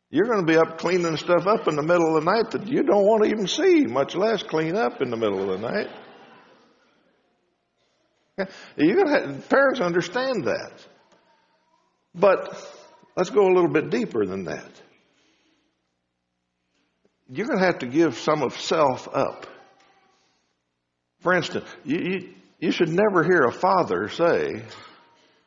You're 0.08 0.26
going 0.26 0.44
to 0.44 0.50
be 0.50 0.56
up 0.56 0.78
cleaning 0.78 1.18
stuff 1.18 1.46
up 1.46 1.68
in 1.68 1.76
the 1.76 1.82
middle 1.82 2.16
of 2.16 2.24
the 2.24 2.30
night 2.30 2.50
that 2.52 2.66
you 2.66 2.82
don't 2.82 3.04
want 3.04 3.24
to 3.24 3.30
even 3.30 3.46
see, 3.46 3.84
much 3.84 4.16
less 4.16 4.42
clean 4.42 4.74
up 4.74 5.02
in 5.02 5.10
the 5.10 5.16
middle 5.18 5.52
of 5.52 5.60
the 5.60 5.70
night. 5.70 5.88
You're 8.76 8.96
going 8.96 9.06
to 9.06 9.20
have, 9.32 9.48
parents 9.48 9.80
understand 9.80 10.44
that. 10.44 10.72
But 12.14 12.56
let's 13.16 13.30
go 13.30 13.46
a 13.46 13.52
little 13.52 13.70
bit 13.70 13.90
deeper 13.90 14.26
than 14.26 14.44
that. 14.44 14.70
You're 17.28 17.46
going 17.46 17.58
to 17.58 17.64
have 17.64 17.78
to 17.80 17.86
give 17.86 18.18
some 18.18 18.42
of 18.42 18.58
self 18.58 19.08
up. 19.12 19.46
For 21.20 21.34
instance, 21.34 21.66
you, 21.84 21.98
you, 21.98 22.34
you 22.58 22.72
should 22.72 22.88
never 22.88 23.22
hear 23.22 23.42
a 23.42 23.52
father 23.52 24.08
say, 24.08 24.62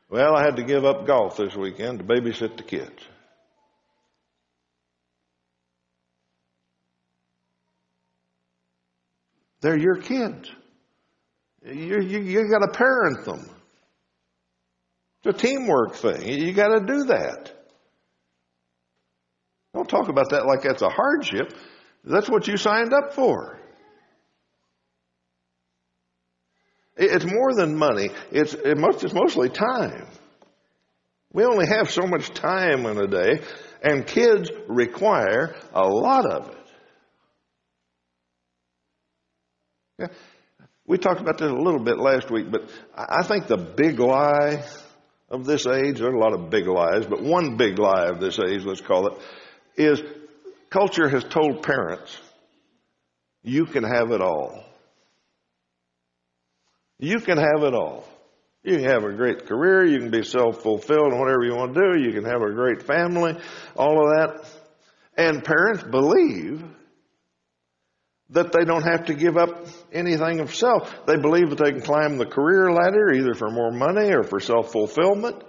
Well, 0.09 0.35
I 0.35 0.43
had 0.43 0.55
to 0.57 0.63
give 0.63 0.85
up 0.85 1.05
golf 1.05 1.37
this 1.37 1.55
weekend 1.55 1.99
to 1.99 2.05
babysit 2.05 2.57
the 2.57 2.63
kids. 2.63 3.01
They're 9.61 9.77
your 9.77 9.95
kids. 9.95 10.51
You, 11.65 12.01
you, 12.01 12.19
you 12.19 12.49
got 12.49 12.59
to 12.59 12.77
parent 12.77 13.25
them. 13.25 13.49
It's 15.23 15.37
a 15.37 15.47
teamwork 15.47 15.95
thing. 15.95 16.27
You 16.27 16.53
got 16.53 16.79
to 16.79 16.85
do 16.85 17.05
that. 17.05 17.51
Don't 19.73 19.87
talk 19.87 20.09
about 20.09 20.29
that 20.31 20.45
like 20.45 20.63
that's 20.63 20.81
a 20.81 20.89
hardship. 20.89 21.53
That's 22.03 22.29
what 22.29 22.47
you 22.47 22.57
signed 22.57 22.93
up 22.93 23.13
for. 23.13 23.57
It's 26.95 27.25
more 27.25 27.55
than 27.55 27.75
money. 27.75 28.09
It's, 28.31 28.53
it's 28.53 29.13
mostly 29.13 29.49
time. 29.49 30.05
We 31.31 31.45
only 31.45 31.65
have 31.65 31.89
so 31.89 32.05
much 32.05 32.29
time 32.33 32.85
in 32.85 32.99
a 32.99 33.07
day, 33.07 33.41
and 33.81 34.05
kids 34.05 34.51
require 34.67 35.55
a 35.73 35.87
lot 35.87 36.25
of 36.27 36.49
it. 36.49 36.57
Yeah. 39.99 40.07
We 40.85 40.97
talked 40.97 41.21
about 41.21 41.37
this 41.37 41.49
a 41.49 41.55
little 41.55 41.79
bit 41.79 41.97
last 41.97 42.29
week, 42.29 42.51
but 42.51 42.69
I 42.95 43.23
think 43.23 43.47
the 43.47 43.57
big 43.57 43.99
lie 43.99 44.65
of 45.29 45.45
this 45.45 45.65
age, 45.65 45.99
there 45.99 46.09
are 46.09 46.15
a 46.15 46.19
lot 46.19 46.33
of 46.33 46.49
big 46.49 46.67
lies, 46.67 47.05
but 47.05 47.21
one 47.21 47.55
big 47.55 47.79
lie 47.79 48.07
of 48.07 48.19
this 48.19 48.37
age, 48.37 48.63
let's 48.65 48.81
call 48.81 49.07
it, 49.07 49.13
is 49.77 50.01
culture 50.69 51.07
has 51.07 51.23
told 51.23 51.63
parents, 51.63 52.17
you 53.43 53.65
can 53.65 53.83
have 53.83 54.11
it 54.11 54.21
all. 54.21 54.63
You 56.99 57.19
can 57.19 57.37
have 57.37 57.63
it 57.63 57.73
all. 57.73 58.05
You 58.63 58.77
can 58.77 58.85
have 58.85 59.03
a 59.03 59.13
great 59.13 59.45
career, 59.45 59.85
you 59.85 59.99
can 59.99 60.11
be 60.11 60.23
self-fulfilled 60.23 61.13
in 61.13 61.19
whatever 61.19 61.43
you 61.43 61.55
want 61.55 61.73
to 61.73 61.79
do, 61.79 62.01
you 62.01 62.13
can 62.13 62.25
have 62.25 62.41
a 62.41 62.53
great 62.53 62.83
family, 62.83 63.37
all 63.75 64.05
of 64.05 64.15
that. 64.15 64.45
And 65.17 65.43
parents 65.43 65.83
believe 65.83 66.63
that 68.29 68.51
they 68.51 68.65
don't 68.65 68.83
have 68.83 69.05
to 69.05 69.13
give 69.13 69.37
up 69.37 69.67
anything 69.93 70.39
of 70.39 70.53
self. 70.53 71.05
They 71.05 71.17
believe 71.17 71.49
that 71.49 71.59
they 71.63 71.71
can 71.71 71.81
climb 71.81 72.17
the 72.17 72.25
career 72.25 72.71
ladder 72.71 73.13
either 73.13 73.33
for 73.33 73.49
more 73.49 73.71
money 73.71 74.11
or 74.11 74.23
for 74.23 74.39
self-fulfillment. 74.39 75.43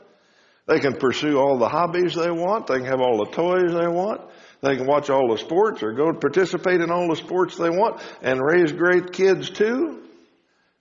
They 0.66 0.80
can 0.80 0.94
pursue 0.94 1.38
all 1.38 1.58
the 1.58 1.68
hobbies 1.68 2.14
they 2.14 2.30
want. 2.30 2.66
They 2.66 2.78
can 2.78 2.86
have 2.86 3.00
all 3.00 3.24
the 3.24 3.30
toys 3.30 3.72
they 3.72 3.88
want. 3.88 4.22
They 4.62 4.76
can 4.76 4.86
watch 4.86 5.10
all 5.10 5.30
the 5.30 5.38
sports 5.38 5.82
or 5.82 5.92
go 5.92 6.12
participate 6.12 6.80
in 6.80 6.90
all 6.90 7.08
the 7.08 7.16
sports 7.16 7.56
they 7.56 7.68
want 7.68 8.00
and 8.22 8.40
raise 8.40 8.72
great 8.72 9.12
kids 9.12 9.50
too. 9.50 10.02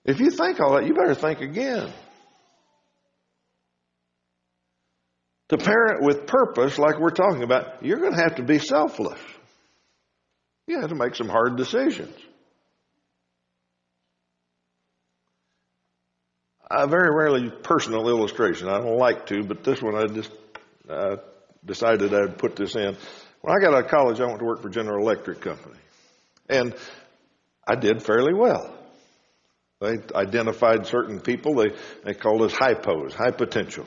If 0.06 0.19
you 0.19 0.32
think 0.32 0.60
all 0.60 0.76
that, 0.76 0.86
you 0.86 0.93
better 0.93 1.15
think 1.15 1.41
again. 1.41 1.91
To 5.49 5.58
parent 5.58 6.02
with 6.02 6.28
purpose, 6.28 6.80
like 6.80 6.99
we're 6.99 7.12
talking 7.12 7.43
about, 7.43 7.86
you're 7.86 7.99
going 7.99 8.15
to 8.15 8.21
have 8.21 8.36
to 8.36 8.43
be 8.43 8.60
selfless. 8.60 9.19
You 10.65 10.80
have 10.80 10.89
to 10.89 10.95
make 10.95 11.15
some 11.15 11.28
hard 11.28 11.58
decisions. 11.58 12.15
A 16.75 16.88
very 16.88 17.15
rarely 17.15 17.51
personal 17.51 18.09
illustration. 18.09 18.67
I 18.67 18.79
don't 18.79 18.97
like 18.97 19.27
to, 19.27 19.43
but 19.43 19.63
this 19.63 19.79
one 19.81 19.95
I 19.95 20.07
just 20.07 20.31
decided 21.63 22.13
I'd 22.13 22.38
put 22.38 22.55
this 22.55 22.75
in. 22.75 22.97
When 23.41 23.55
I 23.55 23.59
got 23.62 23.75
out 23.75 23.86
of 23.86 23.91
college, 23.91 24.19
I 24.19 24.25
went 24.25 24.39
to 24.39 24.45
work 24.45 24.62
for 24.62 24.69
General 24.69 25.05
Electric 25.05 25.41
Company. 25.41 25.77
And 26.49 26.73
I 27.67 27.75
did 27.75 28.01
fairly 28.01 28.33
well. 28.33 28.73
They 29.81 29.97
identified 30.15 30.88
certain 30.88 31.19
people. 31.19 31.55
They, 31.55 31.75
they 32.05 32.13
called 32.13 32.41
us 32.41 32.53
hypos, 32.53 33.13
high 33.13 33.31
potential. 33.31 33.86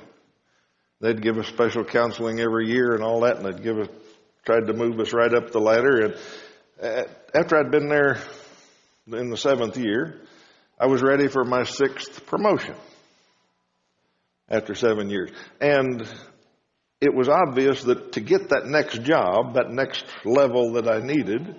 They'd 1.00 1.20
give 1.20 1.38
us 1.38 1.46
special 1.48 1.84
counseling 1.84 2.38
every 2.38 2.68
year 2.68 2.94
and 2.94 3.02
all 3.02 3.20
that, 3.22 3.38
and 3.38 3.46
they'd 3.46 3.62
give 3.62 3.78
us, 3.78 3.88
tried 4.44 4.66
to 4.66 4.74
move 4.74 5.00
us 5.00 5.12
right 5.12 5.34
up 5.34 5.50
the 5.50 5.58
ladder. 5.58 6.04
And 6.04 6.14
uh, 6.82 7.04
after 7.34 7.56
I'd 7.56 7.70
been 7.70 7.88
there 7.88 8.18
in 9.06 9.30
the 9.30 9.36
seventh 9.36 9.76
year, 9.76 10.20
I 10.78 10.86
was 10.86 11.02
ready 11.02 11.28
for 11.28 11.44
my 11.44 11.64
sixth 11.64 12.26
promotion 12.26 12.74
after 14.48 14.74
seven 14.74 15.08
years. 15.08 15.30
And 15.60 16.06
it 17.00 17.14
was 17.14 17.28
obvious 17.28 17.82
that 17.84 18.12
to 18.12 18.20
get 18.20 18.50
that 18.50 18.66
next 18.66 19.02
job, 19.02 19.54
that 19.54 19.70
next 19.70 20.04
level 20.24 20.74
that 20.74 20.88
I 20.88 20.98
needed, 21.00 21.56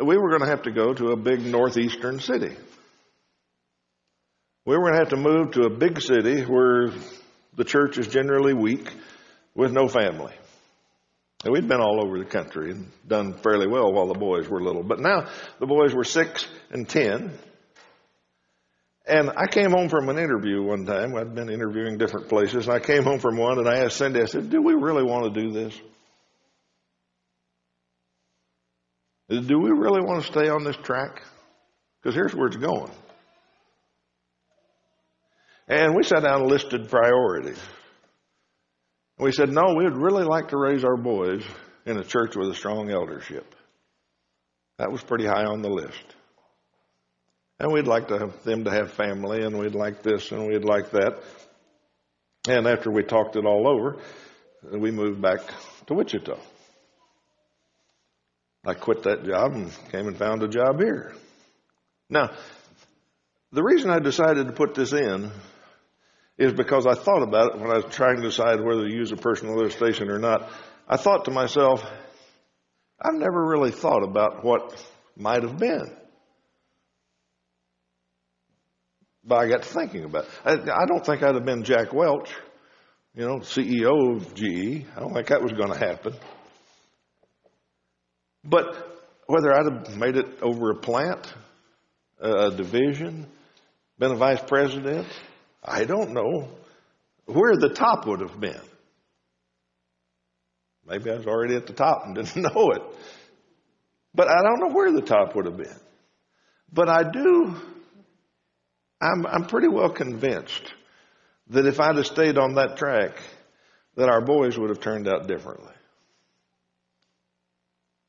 we 0.00 0.16
were 0.16 0.30
going 0.30 0.42
to 0.42 0.48
have 0.48 0.62
to 0.62 0.70
go 0.70 0.94
to 0.94 1.08
a 1.08 1.16
big 1.16 1.40
northeastern 1.40 2.20
city. 2.20 2.54
We 4.64 4.76
were 4.76 4.82
going 4.82 4.94
to 4.94 4.98
have 5.00 5.10
to 5.10 5.16
move 5.16 5.52
to 5.52 5.62
a 5.62 5.70
big 5.70 6.00
city 6.00 6.42
where 6.42 6.90
the 7.56 7.64
church 7.64 7.98
is 7.98 8.06
generally 8.06 8.54
weak 8.54 8.88
with 9.54 9.72
no 9.72 9.88
family. 9.88 10.34
And 11.44 11.52
we'd 11.52 11.68
been 11.68 11.80
all 11.80 12.04
over 12.04 12.18
the 12.18 12.24
country 12.24 12.70
and 12.70 12.90
done 13.06 13.34
fairly 13.34 13.66
well 13.68 13.92
while 13.92 14.08
the 14.08 14.18
boys 14.18 14.48
were 14.48 14.62
little. 14.62 14.82
But 14.82 15.00
now 15.00 15.28
the 15.58 15.66
boys 15.66 15.94
were 15.94 16.04
six 16.04 16.46
and 16.70 16.88
ten. 16.88 17.38
And 19.06 19.30
I 19.36 19.46
came 19.46 19.70
home 19.70 19.88
from 19.88 20.08
an 20.08 20.18
interview 20.18 20.62
one 20.62 20.84
time. 20.84 21.14
I'd 21.14 21.34
been 21.34 21.48
interviewing 21.48 21.96
different 21.96 22.28
places. 22.28 22.66
And 22.66 22.74
I 22.74 22.80
came 22.80 23.04
home 23.04 23.20
from 23.20 23.36
one 23.36 23.58
and 23.58 23.68
I 23.68 23.84
asked 23.84 23.98
Cindy, 23.98 24.20
I 24.20 24.26
said, 24.26 24.50
Do 24.50 24.60
we 24.60 24.74
really 24.74 25.04
want 25.04 25.32
to 25.32 25.40
do 25.40 25.52
this? 25.52 25.80
Do 29.28 29.58
we 29.58 29.70
really 29.70 30.00
want 30.02 30.24
to 30.24 30.32
stay 30.32 30.48
on 30.48 30.64
this 30.64 30.76
track? 30.76 31.22
Because 32.00 32.14
here's 32.14 32.34
where 32.34 32.46
it's 32.46 32.56
going. 32.56 32.90
And 35.68 35.96
we 35.96 36.04
sat 36.04 36.22
down 36.22 36.42
and 36.42 36.50
listed 36.50 36.88
priorities. 36.88 37.60
We 39.18 39.32
said, 39.32 39.50
no, 39.50 39.74
we'd 39.74 39.96
really 39.96 40.24
like 40.24 40.48
to 40.48 40.58
raise 40.58 40.84
our 40.84 40.96
boys 40.96 41.42
in 41.86 41.98
a 41.98 42.04
church 42.04 42.36
with 42.36 42.50
a 42.50 42.54
strong 42.54 42.90
eldership. 42.90 43.54
That 44.78 44.92
was 44.92 45.02
pretty 45.02 45.24
high 45.24 45.44
on 45.44 45.62
the 45.62 45.70
list. 45.70 46.04
And 47.58 47.72
we'd 47.72 47.86
like 47.86 48.08
to 48.08 48.18
have 48.18 48.42
them 48.44 48.64
to 48.64 48.70
have 48.70 48.92
family, 48.92 49.42
and 49.42 49.58
we'd 49.58 49.74
like 49.74 50.02
this, 50.02 50.30
and 50.30 50.46
we'd 50.46 50.64
like 50.64 50.90
that. 50.90 51.22
And 52.48 52.66
after 52.66 52.90
we 52.90 53.02
talked 53.02 53.36
it 53.36 53.46
all 53.46 53.66
over, 53.66 53.96
we 54.62 54.90
moved 54.90 55.22
back 55.22 55.40
to 55.86 55.94
Wichita. 55.94 56.38
I 58.66 58.74
quit 58.74 59.04
that 59.04 59.24
job 59.24 59.52
and 59.52 59.72
came 59.90 60.08
and 60.08 60.16
found 60.16 60.42
a 60.42 60.48
job 60.48 60.80
here. 60.80 61.14
Now, 62.10 62.30
the 63.52 63.62
reason 63.62 63.90
I 63.90 64.00
decided 64.00 64.46
to 64.48 64.52
put 64.52 64.74
this 64.74 64.92
in 64.92 65.30
is 66.36 66.52
because 66.52 66.86
I 66.86 66.94
thought 66.94 67.22
about 67.22 67.54
it 67.54 67.60
when 67.60 67.70
I 67.70 67.76
was 67.76 67.94
trying 67.94 68.16
to 68.16 68.22
decide 68.22 68.60
whether 68.60 68.86
to 68.86 68.94
use 68.94 69.12
a 69.12 69.16
personal 69.16 69.58
illustration 69.58 70.10
or 70.10 70.18
not. 70.18 70.50
I 70.88 70.96
thought 70.96 71.24
to 71.24 71.30
myself, 71.30 71.84
I've 73.00 73.14
never 73.14 73.44
really 73.46 73.70
thought 73.70 74.02
about 74.02 74.44
what 74.44 74.76
might 75.16 75.42
have 75.42 75.58
been. 75.58 75.96
But 79.26 79.36
I 79.36 79.48
got 79.48 79.62
to 79.62 79.68
thinking 79.68 80.04
about 80.04 80.24
it. 80.24 80.30
I, 80.44 80.52
I 80.52 80.86
don't 80.86 81.04
think 81.04 81.22
I'd 81.22 81.34
have 81.34 81.44
been 81.44 81.64
Jack 81.64 81.92
Welch, 81.92 82.30
you 83.14 83.26
know, 83.26 83.38
CEO 83.38 84.16
of 84.16 84.34
GE. 84.34 84.86
I 84.96 85.00
don't 85.00 85.12
think 85.12 85.28
that 85.28 85.42
was 85.42 85.52
going 85.52 85.72
to 85.72 85.78
happen. 85.78 86.14
But 88.44 88.96
whether 89.26 89.52
I'd 89.52 89.86
have 89.86 89.96
made 89.96 90.16
it 90.16 90.42
over 90.42 90.70
a 90.70 90.76
plant, 90.76 91.32
a 92.20 92.50
division, 92.50 93.26
been 93.98 94.12
a 94.12 94.16
vice 94.16 94.42
president, 94.46 95.08
I 95.64 95.84
don't 95.84 96.12
know 96.12 96.48
where 97.26 97.56
the 97.56 97.70
top 97.70 98.06
would 98.06 98.20
have 98.20 98.38
been. 98.38 98.60
Maybe 100.86 101.10
I 101.10 101.16
was 101.16 101.26
already 101.26 101.56
at 101.56 101.66
the 101.66 101.72
top 101.72 102.02
and 102.04 102.14
didn't 102.14 102.42
know 102.42 102.70
it. 102.70 102.82
But 104.14 104.28
I 104.28 104.42
don't 104.42 104.60
know 104.60 104.74
where 104.74 104.92
the 104.92 105.02
top 105.02 105.34
would 105.34 105.46
have 105.46 105.56
been. 105.56 105.76
But 106.72 106.88
I 106.88 107.02
do, 107.10 107.56
I'm, 109.00 109.26
I'm 109.26 109.46
pretty 109.46 109.68
well 109.68 109.90
convinced 109.90 110.72
that 111.48 111.66
if 111.66 111.80
I'd 111.80 111.96
have 111.96 112.06
stayed 112.06 112.38
on 112.38 112.54
that 112.54 112.76
track, 112.76 113.18
that 113.96 114.08
our 114.08 114.20
boys 114.20 114.58
would 114.58 114.70
have 114.70 114.80
turned 114.80 115.08
out 115.08 115.26
differently. 115.26 115.72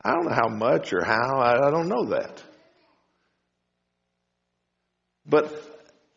I 0.03 0.11
don't 0.11 0.25
know 0.25 0.35
how 0.35 0.49
much 0.49 0.93
or 0.93 1.03
how, 1.03 1.37
I, 1.37 1.67
I 1.67 1.71
don't 1.71 1.89
know 1.89 2.05
that. 2.11 2.41
But 5.25 5.53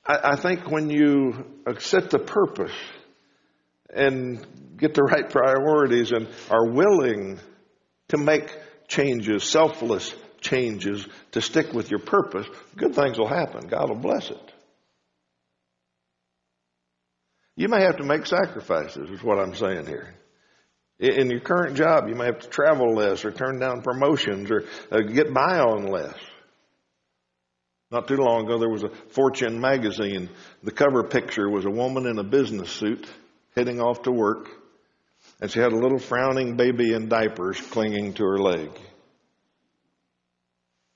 I, 0.06 0.32
I 0.32 0.36
think 0.36 0.70
when 0.70 0.90
you 0.90 1.44
accept 1.66 2.10
the 2.10 2.18
purpose 2.18 2.74
and 3.92 4.46
get 4.76 4.94
the 4.94 5.02
right 5.02 5.28
priorities 5.28 6.12
and 6.12 6.28
are 6.48 6.70
willing 6.70 7.38
to 8.08 8.18
make 8.18 8.56
changes, 8.88 9.44
selfless 9.44 10.14
changes, 10.40 11.06
to 11.32 11.42
stick 11.42 11.72
with 11.72 11.90
your 11.90 12.00
purpose, 12.00 12.46
good 12.76 12.94
things 12.94 13.18
will 13.18 13.28
happen. 13.28 13.66
God 13.66 13.88
will 13.88 13.98
bless 13.98 14.30
it. 14.30 14.49
You 17.56 17.68
may 17.68 17.82
have 17.82 17.96
to 17.96 18.04
make 18.04 18.26
sacrifices, 18.26 19.10
is 19.10 19.22
what 19.22 19.38
I'm 19.38 19.54
saying 19.54 19.86
here. 19.86 20.14
In 20.98 21.30
your 21.30 21.40
current 21.40 21.76
job, 21.76 22.08
you 22.08 22.14
may 22.14 22.26
have 22.26 22.40
to 22.40 22.48
travel 22.48 22.94
less 22.94 23.24
or 23.24 23.32
turn 23.32 23.58
down 23.58 23.82
promotions 23.82 24.50
or 24.50 24.64
uh, 24.92 25.00
get 25.00 25.32
by 25.32 25.58
on 25.58 25.86
less. 25.86 26.16
Not 27.90 28.06
too 28.06 28.16
long 28.16 28.44
ago, 28.44 28.58
there 28.58 28.68
was 28.68 28.84
a 28.84 28.90
Fortune 29.14 29.60
magazine. 29.60 30.28
The 30.62 30.70
cover 30.70 31.02
picture 31.02 31.48
was 31.48 31.64
a 31.64 31.70
woman 31.70 32.06
in 32.06 32.18
a 32.18 32.24
business 32.24 32.70
suit 32.70 33.08
heading 33.56 33.80
off 33.80 34.02
to 34.02 34.12
work, 34.12 34.48
and 35.40 35.50
she 35.50 35.58
had 35.58 35.72
a 35.72 35.78
little 35.78 35.98
frowning 35.98 36.56
baby 36.56 36.92
in 36.92 37.08
diapers 37.08 37.60
clinging 37.60 38.12
to 38.14 38.24
her 38.24 38.38
leg. 38.38 38.70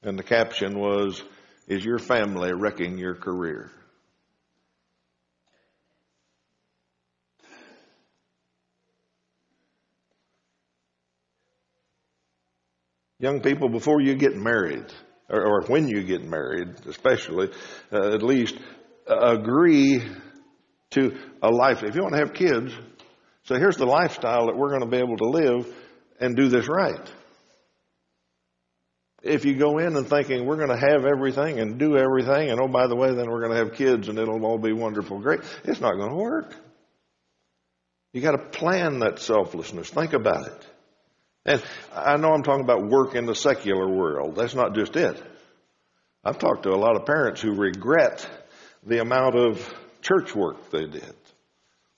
And 0.03 0.19
the 0.19 0.23
caption 0.23 0.79
was, 0.79 1.23
Is 1.67 1.85
your 1.85 1.99
family 1.99 2.53
wrecking 2.53 2.99
your 2.99 3.15
career? 3.15 3.73
Young 13.19 13.41
people, 13.41 13.69
before 13.69 14.01
you 14.01 14.15
get 14.15 14.37
married, 14.37 14.87
or, 15.29 15.41
or 15.41 15.63
when 15.67 15.89
you 15.89 16.03
get 16.03 16.25
married, 16.25 16.69
especially, 16.87 17.51
uh, 17.93 18.15
at 18.15 18.23
least, 18.23 18.57
uh, 19.09 19.39
agree 19.39 20.03
to 20.91 21.17
a 21.43 21.49
life. 21.49 21.83
If 21.83 21.95
you 21.95 22.03
want 22.03 22.15
to 22.15 22.21
have 22.21 22.35
kids, 22.35 22.73
so 23.45 23.57
here's 23.57 23.77
the 23.77 23.87
lifestyle 23.87 24.47
that 24.47 24.57
we're 24.57 24.71
going 24.71 24.81
to 24.81 24.87
be 24.87 24.97
able 24.97 25.17
to 25.17 25.29
live 25.29 25.67
and 26.21 26.37
do 26.37 26.49
this 26.49 26.69
right. 26.69 27.11
If 29.23 29.45
you 29.45 29.57
go 29.57 29.79
in 29.79 29.97
and 29.97 30.07
thinking 30.07 30.45
we're 30.45 30.57
going 30.57 30.69
to 30.69 30.93
have 30.93 31.07
everything 31.07 31.59
and 31.59 31.79
do 31.79 31.97
everything, 31.97 32.51
and 32.51 32.61
oh, 32.61 32.69
by 32.69 32.87
the 32.87 32.97
way, 32.97 33.15
then 33.15 33.31
we're 33.31 33.41
going 33.41 33.53
to 33.53 33.59
have 33.59 33.75
kids 33.75 34.09
and 34.09 34.19
it'll 34.19 34.45
all 34.45 34.59
be 34.59 34.73
wonderful, 34.73 35.19
great, 35.19 35.41
it's 35.65 35.81
not 35.81 35.95
going 35.95 36.11
to 36.11 36.17
work. 36.17 36.55
You 38.13 38.21
got 38.21 38.33
to 38.33 38.59
plan 38.59 39.01
that 39.01 39.19
selflessness. 39.19 39.91
Think 39.91 40.13
about 40.13 40.47
it. 40.47 40.67
And 41.47 41.63
I 41.93 42.17
know 42.17 42.33
I'm 42.33 42.43
talking 42.43 42.65
about 42.65 42.87
work 42.87 43.15
in 43.15 43.27
the 43.27 43.35
secular 43.35 43.89
world. 43.89 44.37
That's 44.37 44.55
not 44.55 44.75
just 44.75 44.97
it. 44.97 45.23
I've 46.25 46.39
talked 46.39 46.63
to 46.63 46.71
a 46.71 46.77
lot 46.77 46.97
of 46.97 47.05
parents 47.05 47.43
who 47.43 47.53
regret 47.53 48.27
the 48.87 49.01
amount 49.01 49.37
of 49.37 49.75
church 50.01 50.35
work 50.35 50.71
they 50.71 50.87
did, 50.87 51.15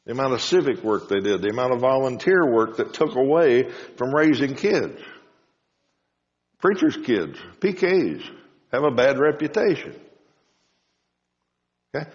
the 0.05 0.13
amount 0.13 0.35
of 0.35 0.43
civic 0.43 0.83
work 0.83 1.09
they 1.09 1.21
did, 1.21 1.43
the 1.43 1.51
amount 1.51 1.75
of 1.75 1.81
volunteer 1.81 2.53
work 2.53 2.79
that 2.79 2.93
took 2.93 3.15
away 3.15 3.71
from 3.97 4.13
raising 4.13 4.55
kids. 4.55 5.01
Preachers' 6.59 6.97
kids, 6.97 7.39
PKs, 7.61 8.29
have 8.73 8.83
a 8.83 8.91
bad 8.91 9.19
reputation. 9.19 9.95
Okay? 11.95 12.11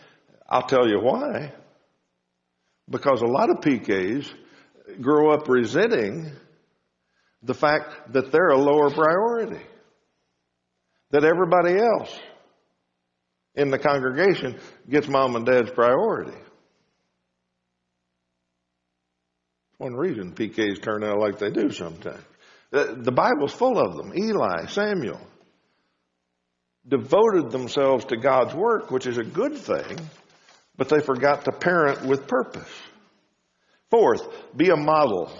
I'll 0.49 0.67
tell 0.67 0.87
you 0.87 0.99
why. 0.99 1.53
Because 2.89 3.21
a 3.21 3.27
lot 3.27 3.49
of 3.49 3.57
PKs 3.57 4.29
grow 4.99 5.31
up 5.31 5.47
resenting 5.47 6.33
the 7.43 7.53
fact 7.53 8.13
that 8.13 8.31
they're 8.31 8.49
a 8.49 8.57
lower 8.57 8.89
priority. 8.89 9.63
That 11.11 11.25
everybody 11.25 11.77
else 11.77 12.17
in 13.55 13.69
the 13.69 13.79
congregation 13.79 14.59
gets 14.89 15.07
mom 15.07 15.35
and 15.35 15.45
dad's 15.45 15.71
priority. 15.71 16.37
One 19.77 19.93
reason 19.93 20.33
PKs 20.33 20.81
turn 20.81 21.03
out 21.03 21.19
like 21.19 21.39
they 21.39 21.49
do 21.49 21.71
sometimes. 21.71 22.23
The 22.71 23.11
Bible's 23.11 23.51
full 23.51 23.77
of 23.77 23.97
them. 23.97 24.13
Eli, 24.15 24.67
Samuel 24.67 25.19
devoted 26.87 27.51
themselves 27.51 28.05
to 28.05 28.17
God's 28.17 28.55
work, 28.55 28.89
which 28.91 29.05
is 29.05 29.17
a 29.17 29.23
good 29.23 29.57
thing, 29.57 29.99
but 30.77 30.87
they 30.87 30.99
forgot 31.01 31.45
to 31.45 31.51
parent 31.51 32.05
with 32.05 32.27
purpose. 32.27 32.71
Fourth, 33.89 34.21
be 34.55 34.69
a 34.69 34.77
model. 34.77 35.31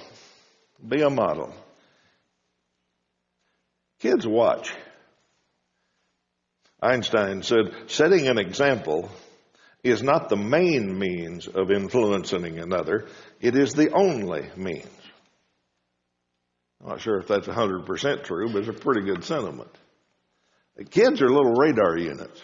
Be 0.86 1.02
a 1.02 1.10
model. 1.10 1.54
Kids 4.02 4.26
watch. 4.26 4.74
Einstein 6.82 7.44
said, 7.44 7.72
setting 7.86 8.28
an 8.28 8.40
example 8.40 9.12
is 9.84 10.02
not 10.02 10.28
the 10.28 10.36
main 10.36 10.98
means 10.98 11.48
of 11.48 11.70
influencing 11.70 12.58
another, 12.58 13.08
it 13.40 13.56
is 13.56 13.74
the 13.74 13.92
only 13.92 14.50
means. 14.58 14.88
I'm 16.82 16.90
not 16.90 17.02
sure 17.02 17.20
if 17.20 17.28
that's 17.28 17.48
100% 17.48 18.24
true, 18.24 18.52
but 18.52 18.60
it's 18.60 18.70
a 18.70 18.74
pretty 18.74 19.02
good 19.02 19.24
sentiment. 19.24 19.70
The 20.78 20.86
kids 20.86 21.22
are 21.22 21.30
little 21.30 21.54
radar 21.54 21.96
units. 21.98 22.42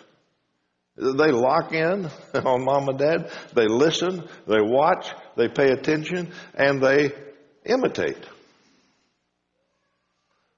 They 0.95 1.31
lock 1.31 1.73
in 1.73 2.05
on 2.35 2.65
mom 2.65 2.89
and 2.89 2.99
dad, 2.99 3.31
they 3.55 3.65
listen, 3.65 4.27
they 4.45 4.61
watch, 4.61 5.07
they 5.35 5.47
pay 5.47 5.71
attention, 5.71 6.31
and 6.53 6.81
they 6.81 7.13
imitate. 7.65 8.23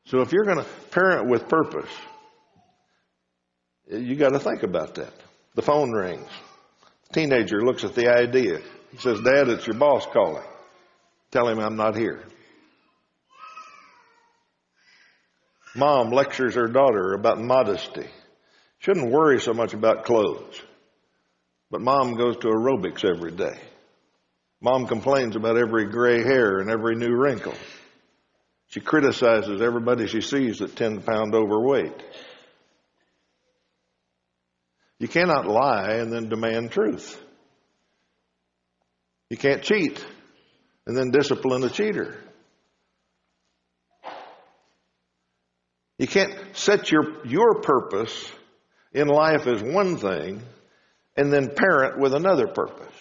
So 0.09 0.21
if 0.21 0.31
you're 0.31 0.45
going 0.45 0.57
to 0.57 0.65
parent 0.89 1.29
with 1.29 1.47
purpose, 1.47 1.89
you 3.87 4.15
got 4.15 4.29
to 4.29 4.39
think 4.39 4.63
about 4.63 4.95
that. 4.95 5.13
The 5.53 5.61
phone 5.61 5.91
rings. 5.91 6.27
The 7.07 7.21
teenager 7.21 7.61
looks 7.61 7.83
at 7.83 7.93
the 7.93 8.09
idea. 8.09 8.59
He 8.91 8.97
says, 8.97 9.19
Dad, 9.21 9.49
it's 9.49 9.67
your 9.67 9.77
boss 9.77 10.07
calling. 10.11 10.43
Tell 11.29 11.47
him 11.47 11.59
I'm 11.59 11.75
not 11.75 11.95
here. 11.95 12.23
Mom 15.75 16.09
lectures 16.09 16.55
her 16.55 16.67
daughter 16.67 17.13
about 17.13 17.39
modesty. 17.39 18.07
Shouldn't 18.79 19.11
worry 19.11 19.39
so 19.39 19.53
much 19.53 19.75
about 19.75 20.05
clothes. 20.05 20.59
But 21.69 21.81
mom 21.81 22.15
goes 22.15 22.35
to 22.37 22.47
aerobics 22.47 23.05
every 23.05 23.31
day. 23.31 23.59
Mom 24.59 24.87
complains 24.87 25.35
about 25.35 25.57
every 25.57 25.85
gray 25.85 26.23
hair 26.23 26.61
and 26.61 26.71
every 26.71 26.95
new 26.95 27.15
wrinkle. 27.15 27.53
She 28.69 28.79
criticizes 28.79 29.61
everybody 29.61 30.07
she 30.07 30.21
sees 30.21 30.59
that 30.59 30.75
10 30.75 31.01
pound 31.01 31.33
overweight. 31.33 32.03
You 34.99 35.07
cannot 35.07 35.47
lie 35.47 35.93
and 35.93 36.11
then 36.11 36.29
demand 36.29 36.71
truth. 36.71 37.19
You 39.29 39.37
can't 39.37 39.63
cheat 39.63 40.05
and 40.85 40.95
then 40.95 41.11
discipline 41.11 41.63
a 41.63 41.69
cheater. 41.69 42.17
You 45.97 46.07
can't 46.07 46.33
set 46.53 46.91
your, 46.91 47.25
your 47.25 47.61
purpose 47.61 48.31
in 48.93 49.07
life 49.07 49.47
as 49.47 49.63
one 49.63 49.97
thing 49.97 50.41
and 51.17 51.33
then 51.33 51.53
parent 51.55 51.99
with 51.99 52.13
another 52.13 52.47
purpose. 52.47 52.95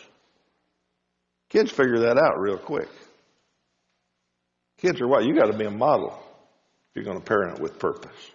Kids 1.48 1.70
figure 1.70 2.00
that 2.00 2.18
out 2.18 2.38
real 2.38 2.58
quick. 2.58 2.88
Kids 4.78 5.00
are 5.00 5.08
what? 5.08 5.24
You 5.24 5.34
got 5.34 5.50
to 5.50 5.58
be 5.58 5.64
a 5.64 5.70
model 5.70 6.12
if 6.12 6.96
you're 6.96 7.04
going 7.04 7.18
to 7.18 7.24
parent 7.24 7.60
with 7.60 7.78
purpose. 7.78 8.30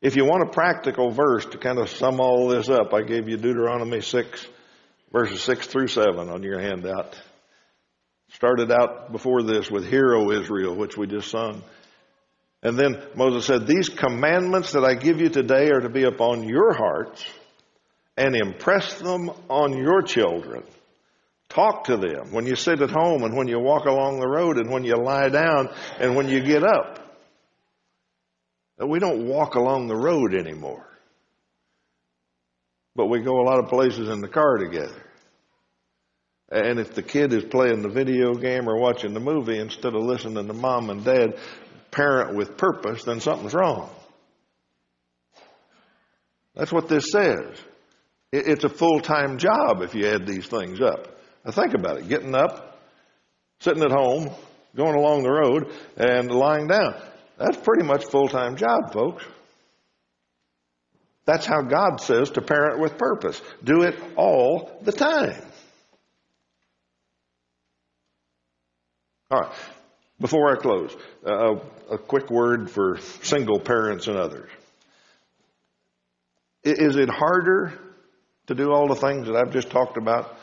If 0.00 0.16
you 0.16 0.24
want 0.24 0.42
a 0.42 0.52
practical 0.52 1.10
verse 1.10 1.46
to 1.46 1.58
kind 1.58 1.78
of 1.78 1.88
sum 1.88 2.20
all 2.20 2.48
this 2.48 2.68
up, 2.68 2.92
I 2.92 3.02
gave 3.02 3.28
you 3.28 3.36
Deuteronomy 3.36 4.00
6, 4.00 4.46
verses 5.12 5.40
6 5.42 5.66
through 5.68 5.88
7 5.88 6.28
on 6.28 6.42
your 6.42 6.58
handout. 6.58 7.20
Started 8.34 8.72
out 8.72 9.12
before 9.12 9.42
this 9.42 9.70
with 9.70 9.86
Hear, 9.86 10.14
O 10.14 10.32
Israel, 10.32 10.74
which 10.74 10.96
we 10.96 11.06
just 11.06 11.30
sung. 11.30 11.62
And 12.62 12.78
then 12.78 13.00
Moses 13.14 13.44
said, 13.44 13.66
These 13.66 13.90
commandments 13.90 14.72
that 14.72 14.84
I 14.84 14.94
give 14.94 15.20
you 15.20 15.28
today 15.28 15.70
are 15.70 15.80
to 15.80 15.90
be 15.90 16.04
upon 16.04 16.48
your 16.48 16.72
hearts 16.72 17.24
and 18.16 18.34
impress 18.34 18.94
them 18.94 19.30
on 19.48 19.76
your 19.76 20.02
children. 20.02 20.64
Talk 21.52 21.84
to 21.84 21.98
them 21.98 22.32
when 22.32 22.46
you 22.46 22.56
sit 22.56 22.80
at 22.80 22.90
home 22.90 23.24
and 23.24 23.36
when 23.36 23.46
you 23.46 23.58
walk 23.58 23.84
along 23.84 24.20
the 24.20 24.26
road 24.26 24.56
and 24.56 24.70
when 24.70 24.84
you 24.84 24.96
lie 24.96 25.28
down 25.28 25.68
and 26.00 26.16
when 26.16 26.26
you 26.26 26.40
get 26.40 26.64
up. 26.64 26.98
We 28.78 28.98
don't 28.98 29.26
walk 29.26 29.54
along 29.54 29.88
the 29.88 29.96
road 29.96 30.34
anymore. 30.34 30.88
But 32.96 33.06
we 33.06 33.20
go 33.20 33.38
a 33.38 33.44
lot 33.44 33.58
of 33.58 33.68
places 33.68 34.08
in 34.08 34.22
the 34.22 34.28
car 34.28 34.56
together. 34.56 35.02
And 36.50 36.80
if 36.80 36.94
the 36.94 37.02
kid 37.02 37.34
is 37.34 37.44
playing 37.44 37.82
the 37.82 37.90
video 37.90 38.32
game 38.32 38.66
or 38.66 38.78
watching 38.78 39.12
the 39.12 39.20
movie 39.20 39.58
instead 39.58 39.94
of 39.94 40.02
listening 40.02 40.46
to 40.46 40.52
mom 40.54 40.88
and 40.88 41.04
dad 41.04 41.38
parent 41.90 42.34
with 42.34 42.56
purpose, 42.56 43.04
then 43.04 43.20
something's 43.20 43.52
wrong. 43.52 43.90
That's 46.54 46.72
what 46.72 46.88
this 46.88 47.10
says. 47.10 47.58
It's 48.32 48.64
a 48.64 48.70
full-time 48.70 49.36
job 49.36 49.82
if 49.82 49.94
you 49.94 50.06
add 50.06 50.26
these 50.26 50.46
things 50.46 50.80
up. 50.80 51.11
Now 51.44 51.50
think 51.50 51.74
about 51.74 51.98
it. 51.98 52.08
Getting 52.08 52.34
up, 52.34 52.78
sitting 53.60 53.82
at 53.82 53.90
home, 53.90 54.30
going 54.76 54.94
along 54.94 55.22
the 55.22 55.30
road, 55.30 55.72
and 55.96 56.30
lying 56.30 56.68
down. 56.68 56.94
That's 57.38 57.56
pretty 57.56 57.84
much 57.84 58.04
full-time 58.04 58.56
job, 58.56 58.92
folks. 58.92 59.24
That's 61.24 61.46
how 61.46 61.62
God 61.62 62.00
says 62.00 62.30
to 62.30 62.42
parent 62.42 62.80
with 62.80 62.98
purpose. 62.98 63.40
Do 63.62 63.82
it 63.82 63.98
all 64.16 64.80
the 64.82 64.92
time. 64.92 65.40
All 69.30 69.40
right. 69.40 69.52
Before 70.20 70.52
I 70.52 70.60
close, 70.60 70.94
uh, 71.26 71.56
a 71.90 71.98
quick 71.98 72.30
word 72.30 72.70
for 72.70 72.98
single 73.22 73.58
parents 73.58 74.06
and 74.06 74.16
others. 74.16 74.48
Is 76.62 76.94
it 76.94 77.08
harder 77.08 77.72
to 78.46 78.54
do 78.54 78.70
all 78.70 78.86
the 78.86 78.94
things 78.94 79.26
that 79.26 79.34
I've 79.34 79.52
just 79.52 79.70
talked 79.70 79.96
about 79.96 80.36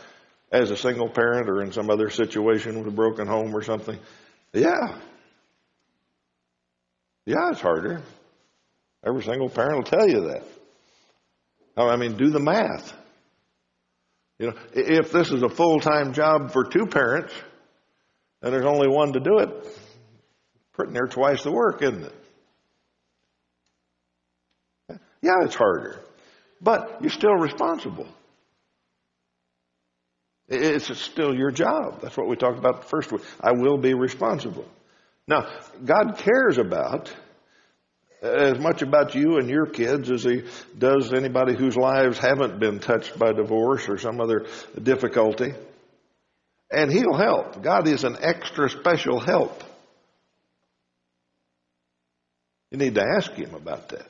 as 0.52 0.72
a 0.72 0.78
single 0.78 1.10
parent 1.10 1.50
or 1.50 1.62
in 1.62 1.72
some 1.72 1.90
other 1.90 2.10
situation 2.10 2.78
with 2.80 2.88
a 2.88 2.96
broken 2.96 3.28
home 3.28 3.56
or 3.56 3.62
something? 3.62 3.98
Yeah. 4.54 5.00
Yeah, 7.26 7.52
it's 7.52 7.62
harder. 7.62 8.02
Every 9.06 9.24
single 9.24 9.50
parent 9.50 9.76
will 9.76 9.84
tell 9.84 10.08
you 10.10 10.28
that. 10.30 10.44
Oh, 11.78 11.88
I 11.88 11.96
mean, 11.96 12.18
do 12.18 12.30
the 12.30 12.40
math. 12.40 12.94
You 14.40 14.48
know, 14.48 14.54
if 14.74 15.12
this 15.12 15.32
is 15.32 15.44
a 15.44 15.50
full-time 15.50 16.14
job 16.14 16.52
for 16.52 16.64
two 16.64 16.86
parents 16.86 17.34
and 18.42 18.54
there's 18.54 18.66
only 18.66 18.88
one 18.88 19.14
to 19.14 19.20
do 19.20 19.40
it, 19.40 19.50
pretty 20.74 20.94
near 20.94 21.08
twice 21.08 21.44
the 21.44 21.52
work, 21.52 21.82
isn't 21.82 22.06
it? 22.06 22.16
Yeah, 25.22 25.44
it's 25.44 25.56
harder. 25.56 26.00
But 26.62 26.98
you're 27.02 27.12
still 27.12 27.36
responsible. 27.36 28.08
It's 30.50 31.00
still 31.00 31.36
your 31.36 31.52
job. 31.52 32.02
That's 32.02 32.18
what 32.18 32.28
we 32.28 32.36
talked 32.36 32.58
about 32.58 32.82
the 32.82 32.88
first 32.88 33.12
week. 33.12 33.22
I 33.40 33.52
will 33.52 33.78
be 33.78 33.94
responsible. 33.94 34.66
Now, 35.28 35.48
God 35.86 36.18
cares 36.18 36.58
about 36.58 37.14
as 38.22 38.60
much 38.60 38.82
about 38.82 39.16
you 39.16 39.38
and 39.38 39.48
your 39.48 39.68
kids 39.68 40.10
as 40.10 40.24
he 40.24 40.44
does 40.78 41.14
anybody 41.14 41.56
whose 41.56 41.78
lives 41.78 42.18
haven't 42.18 42.60
been 42.60 42.80
touched 42.80 43.18
by 43.18 43.32
divorce 43.32 43.88
or 43.88 43.98
some 44.00 44.20
other 44.20 44.48
difficulty. 44.82 45.54
And 46.72 46.92
he'll 46.92 47.16
help. 47.16 47.62
God 47.62 47.88
is 47.88 48.04
an 48.04 48.18
extra 48.20 48.70
special 48.70 49.20
help. 49.20 49.64
You 52.72 52.78
need 52.78 52.96
to 52.96 53.04
ask 53.04 53.32
him 53.34 53.54
about 53.54 53.90
that. 53.90 54.06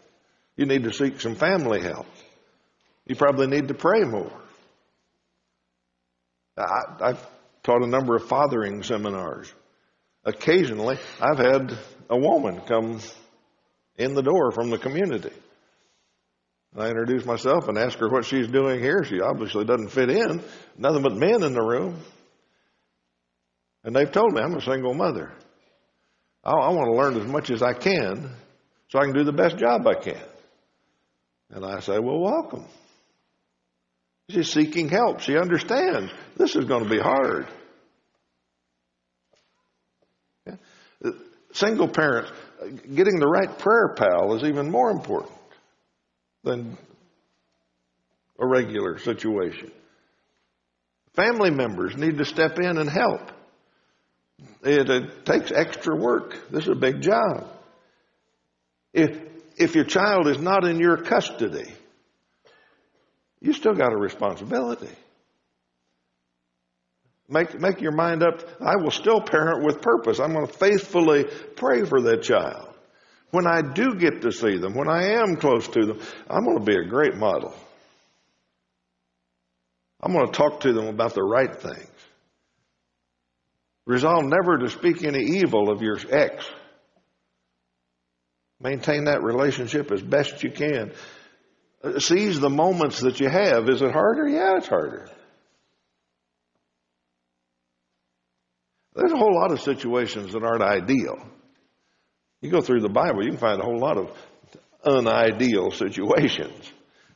You 0.56 0.66
need 0.66 0.84
to 0.84 0.94
seek 0.94 1.22
some 1.22 1.36
family 1.36 1.82
help. 1.82 2.08
You 3.06 3.16
probably 3.16 3.48
need 3.48 3.68
to 3.68 3.74
pray 3.74 4.02
more. 4.02 4.32
I, 6.60 7.08
have 7.08 7.28
taught 7.64 7.84
a 7.84 7.88
number 7.88 8.16
of 8.16 8.28
fathering 8.28 8.84
seminars. 8.84 9.52
Occasionally, 10.26 10.98
I've 11.22 11.38
had 11.38 11.78
a 12.10 12.18
woman 12.18 12.62
come 12.62 13.00
in 13.98 14.14
the 14.14 14.22
door 14.22 14.52
from 14.52 14.70
the 14.70 14.78
community. 14.78 15.32
I 16.78 16.88
introduce 16.90 17.26
myself 17.26 17.68
and 17.68 17.78
ask 17.78 17.98
her 18.00 18.10
what 18.10 18.26
she's 18.26 18.48
doing 18.48 18.80
here. 18.80 19.04
She 19.04 19.22
obviously 19.22 19.66
doesn't 19.66 19.90
fit 19.90 20.10
in. 20.10 20.44
Nothing 20.78 21.02
but 21.02 21.16
men 21.16 21.44
in 21.44 21.54
the 21.54 21.64
room. 21.64 22.00
And 23.84 23.96
they've 23.96 24.12
told 24.12 24.34
me 24.34 24.42
I'm 24.42 24.56
a 24.56 24.62
single 24.62 24.94
mother. 24.94 25.32
I, 26.44 26.52
I 26.52 26.70
want 26.70 26.90
to 26.90 26.96
learn 26.96 27.20
as 27.20 27.28
much 27.28 27.50
as 27.50 27.64
I 27.64 27.74
can 27.74 28.30
so 28.90 29.00
I 29.00 29.06
can 29.06 29.14
do 29.14 29.24
the 29.24 29.34
best 29.34 29.58
job 29.58 29.88
I 29.88 29.96
can. 29.96 30.22
And 31.50 31.66
I 31.66 31.80
say, 31.80 31.98
well, 31.98 32.20
welcome. 32.20 32.66
She's 34.30 34.52
seeking 34.52 34.90
help. 34.90 35.22
She 35.22 35.38
understands 35.38 36.12
this 36.38 36.56
is 36.56 36.66
going 36.66 36.84
to 36.84 36.90
be 36.90 37.00
hard. 37.00 37.48
Uh, 40.48 41.12
single 41.54 41.88
parents, 41.88 42.32
getting 42.94 43.20
the 43.20 43.28
right 43.28 43.58
prayer 43.58 43.96
pal 43.96 44.36
is 44.36 44.44
even 44.44 44.70
more 44.70 44.92
important 44.92 45.34
than 46.44 46.78
a 48.40 48.46
regular 48.46 49.00
situation. 49.00 49.72
Family 51.16 51.50
members 51.50 51.98
need 51.98 52.18
to 52.20 52.26
step 52.26 52.60
in 52.60 52.78
and 52.78 52.90
help. 52.90 53.32
It, 54.64 54.90
it, 54.90 55.26
takes 55.26 55.52
extra 55.52 55.96
work. 55.96 56.50
This 56.52 56.64
is 56.64 56.70
a 56.70 56.76
big 56.76 57.02
job. 57.02 57.48
If, 58.94 59.20
if 59.58 59.76
your 59.76 59.86
child 59.86 60.28
is 60.28 60.38
not 60.38 60.66
in 60.66 60.80
your 60.80 60.98
custody, 60.98 61.74
you 63.42 63.54
still 63.54 63.74
got 63.74 63.94
a 63.94 63.98
responsibility. 63.98 64.90
Make, 67.30 67.60
make 67.60 67.80
your 67.80 67.92
mind 67.92 68.24
up. 68.24 68.42
I 68.60 68.76
will 68.76 68.92
still 68.92 69.22
parent 69.22 69.64
with 69.64 69.82
purpose. 69.82 70.20
I'm 70.20 70.34
going 70.34 70.48
to 70.48 70.54
faithfully 70.54 71.26
pray 71.56 71.86
for 71.86 72.02
that 72.02 72.24
child. 72.24 72.74
When 73.32 73.46
I 73.46 73.62
do 73.62 73.94
get 73.94 74.24
to 74.24 74.32
see 74.32 74.58
them, 74.58 74.74
when 74.74 74.90
I 74.90 75.14
am 75.14 75.36
close 75.36 75.68
to 75.68 75.86
them, 75.86 76.00
I'm 76.28 76.44
going 76.44 76.58
to 76.58 76.66
be 76.66 76.76
a 76.76 76.90
great 76.90 77.16
model. 77.16 77.54
I'm 80.02 80.14
going 80.14 80.26
to 80.26 80.32
talk 80.32 80.62
to 80.62 80.74
them 80.74 80.88
about 80.88 81.14
the 81.14 81.24
right 81.24 81.56
things. 81.56 81.88
Resolve 83.86 84.24
never 84.26 84.58
to 84.58 84.70
speak 84.70 85.04
any 85.04 85.24
evil 85.40 85.72
of 85.72 85.82
your 85.82 85.98
ex. 86.10 86.46
Maintain 88.62 89.06
that 89.06 89.24
relationship 89.24 89.92
as 89.92 90.02
best 90.02 90.44
you 90.44 90.52
can. 90.52 90.92
Seize 92.00 92.40
the 92.40 92.50
moments 92.50 93.00
that 93.02 93.20
you 93.20 93.30
have. 93.30 93.70
Is 93.70 93.82
it 93.82 93.92
harder? 93.92 94.28
Yeah, 94.28 94.58
it's 94.58 94.68
harder. 94.68 95.10
There's 98.96 99.14
a 99.14 99.18
whole 99.18 99.34
lot 99.34 99.52
of 99.52 99.62
situations 99.62 100.34
that 100.34 100.44
aren't 100.44 100.62
ideal. 100.62 101.18
You 102.42 102.52
go 102.52 102.62
through 102.62 102.82
the 102.82 102.90
Bible, 102.90 103.24
you 103.24 103.32
can 103.32 103.40
find 103.40 103.62
a 103.62 103.64
whole 103.64 103.80
lot 103.80 103.98
of 103.98 104.12
unideal 104.86 105.72
situations 105.72 106.72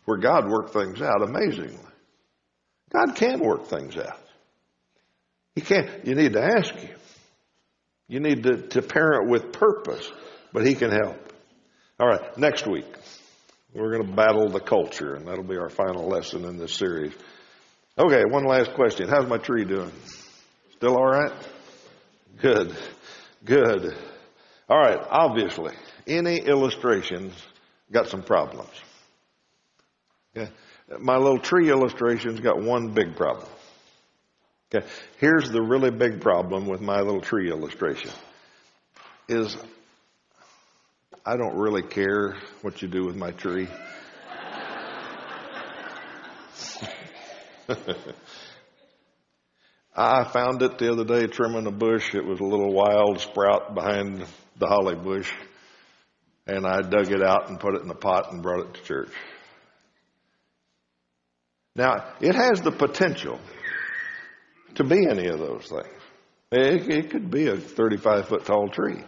where 0.06 0.18
God 0.18 0.50
worked 0.50 0.74
things 0.74 1.02
out 1.02 1.22
amazingly. 1.22 1.78
God 2.92 3.16
can 3.16 3.40
work 3.40 3.68
things 3.68 3.98
out. 3.98 4.20
He 5.56 5.62
can't. 5.62 6.06
You 6.06 6.16
need 6.16 6.34
to 6.34 6.42
ask 6.42 6.74
Him. 6.74 6.98
You 8.08 8.20
need 8.20 8.44
to, 8.44 8.58
to 8.68 8.82
parent 8.82 9.30
with 9.30 9.54
purpose, 9.54 10.10
but 10.52 10.66
He 10.66 10.76
can 10.76 10.92
help. 10.92 11.18
All 12.00 12.08
right, 12.08 12.38
next 12.38 12.68
week, 12.68 12.86
we're 13.74 13.92
going 13.92 14.08
to 14.08 14.16
battle 14.16 14.50
the 14.50 14.60
culture, 14.60 15.16
and 15.16 15.28
that'll 15.28 15.44
be 15.44 15.58
our 15.58 15.70
final 15.70 16.08
lesson 16.08 16.46
in 16.46 16.58
this 16.58 16.74
series. 16.74 17.14
Okay, 17.98 18.24
one 18.26 18.46
last 18.46 18.74
question. 18.74 19.08
How's 19.10 19.28
my 19.28 19.38
tree 19.38 19.66
doing? 19.66 19.92
Still 20.76 20.96
all 20.96 21.06
right? 21.06 21.32
Good. 22.40 22.76
Good. 23.46 23.96
All 24.70 24.80
right. 24.80 25.00
Obviously, 25.10 25.74
any 26.08 26.38
illustrations 26.38 27.34
got 27.92 28.08
some 28.08 28.24
problems. 28.24 28.72
Okay. 30.36 30.52
My 31.00 31.18
little 31.18 31.40
tree 31.40 31.70
illustration's 31.70 32.40
got 32.40 32.62
one 32.62 32.94
big 32.94 33.16
problem. 33.16 33.48
Okay. 34.74 34.86
Here's 35.20 35.50
the 35.50 35.62
really 35.62 35.92
big 35.92 36.22
problem 36.22 36.68
with 36.68 36.82
my 36.82 37.02
little 37.02 37.22
tree 37.22 37.50
illustration 37.50 38.12
is 39.28 39.56
I 41.26 41.38
don't 41.38 41.56
really 41.56 41.84
care 41.84 42.36
what 42.64 42.82
you 42.82 42.90
do 42.90 43.06
with 43.06 43.16
my 43.16 43.32
tree. 43.32 43.70
I 49.96 50.26
found 50.26 50.62
it 50.64 50.78
the 50.78 50.92
other 50.92 51.06
day 51.06 51.28
trimming 51.28 51.66
a 51.66 51.72
bush. 51.72 52.14
It 52.14 52.26
was 52.26 52.42
a 52.42 52.44
little 52.44 52.74
wild 52.74 53.22
sprout 53.22 53.74
behind 53.74 54.26
the 54.58 54.68
holly 54.68 54.96
bush. 54.96 55.32
And 56.46 56.68
I 56.68 56.82
dug 56.82 57.10
it 57.10 57.24
out 57.24 57.48
and 57.48 57.58
put 57.58 57.76
it 57.76 57.84
in 57.84 57.90
a 57.90 57.96
pot 57.96 58.34
and 58.34 58.44
brought 58.44 58.68
it 58.68 58.74
to 58.74 58.84
church. 58.84 59.12
Now, 61.74 62.16
it 62.20 62.36
has 62.36 62.60
the 62.60 62.72
potential 62.72 63.40
to 64.76 64.84
be 64.84 65.08
any 65.08 65.28
of 65.28 65.40
those 65.40 65.68
things. 65.70 66.02
It, 66.52 66.90
it 66.90 67.12
could 67.12 67.32
be 67.32 67.48
a 67.48 67.56
35 67.56 68.28
foot 68.28 68.44
tall 68.46 68.68
tree. 68.68 69.06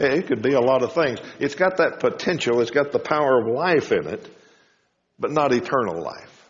It 0.00 0.28
could 0.28 0.40
be 0.40 0.54
a 0.54 0.60
lot 0.60 0.82
of 0.82 0.94
things. 0.94 1.18
It's 1.38 1.54
got 1.54 1.76
that 1.76 2.00
potential. 2.00 2.62
It's 2.62 2.70
got 2.70 2.90
the 2.90 2.98
power 2.98 3.38
of 3.38 3.46
life 3.46 3.92
in 3.92 4.06
it, 4.06 4.26
but 5.18 5.30
not 5.30 5.52
eternal 5.52 6.02
life. 6.02 6.48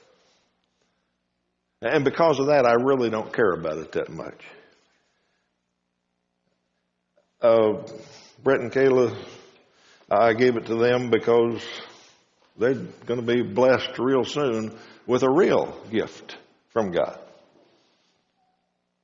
And 1.82 2.04
because 2.04 2.38
of 2.38 2.46
that, 2.46 2.64
I 2.64 2.74
really 2.74 3.10
don't 3.10 3.32
care 3.32 3.50
about 3.50 3.78
it 3.78 3.92
that 3.92 4.08
much. 4.08 4.40
Uh, 7.42 7.82
Brett 8.44 8.60
and 8.60 8.70
Kayla, 8.70 9.16
I 10.08 10.32
gave 10.34 10.56
it 10.56 10.66
to 10.66 10.76
them 10.76 11.10
because 11.10 11.60
they're 12.56 12.74
going 12.74 13.26
to 13.26 13.26
be 13.26 13.42
blessed 13.42 13.98
real 13.98 14.24
soon 14.24 14.78
with 15.08 15.24
a 15.24 15.30
real 15.30 15.76
gift 15.90 16.36
from 16.72 16.92
God. 16.92 17.18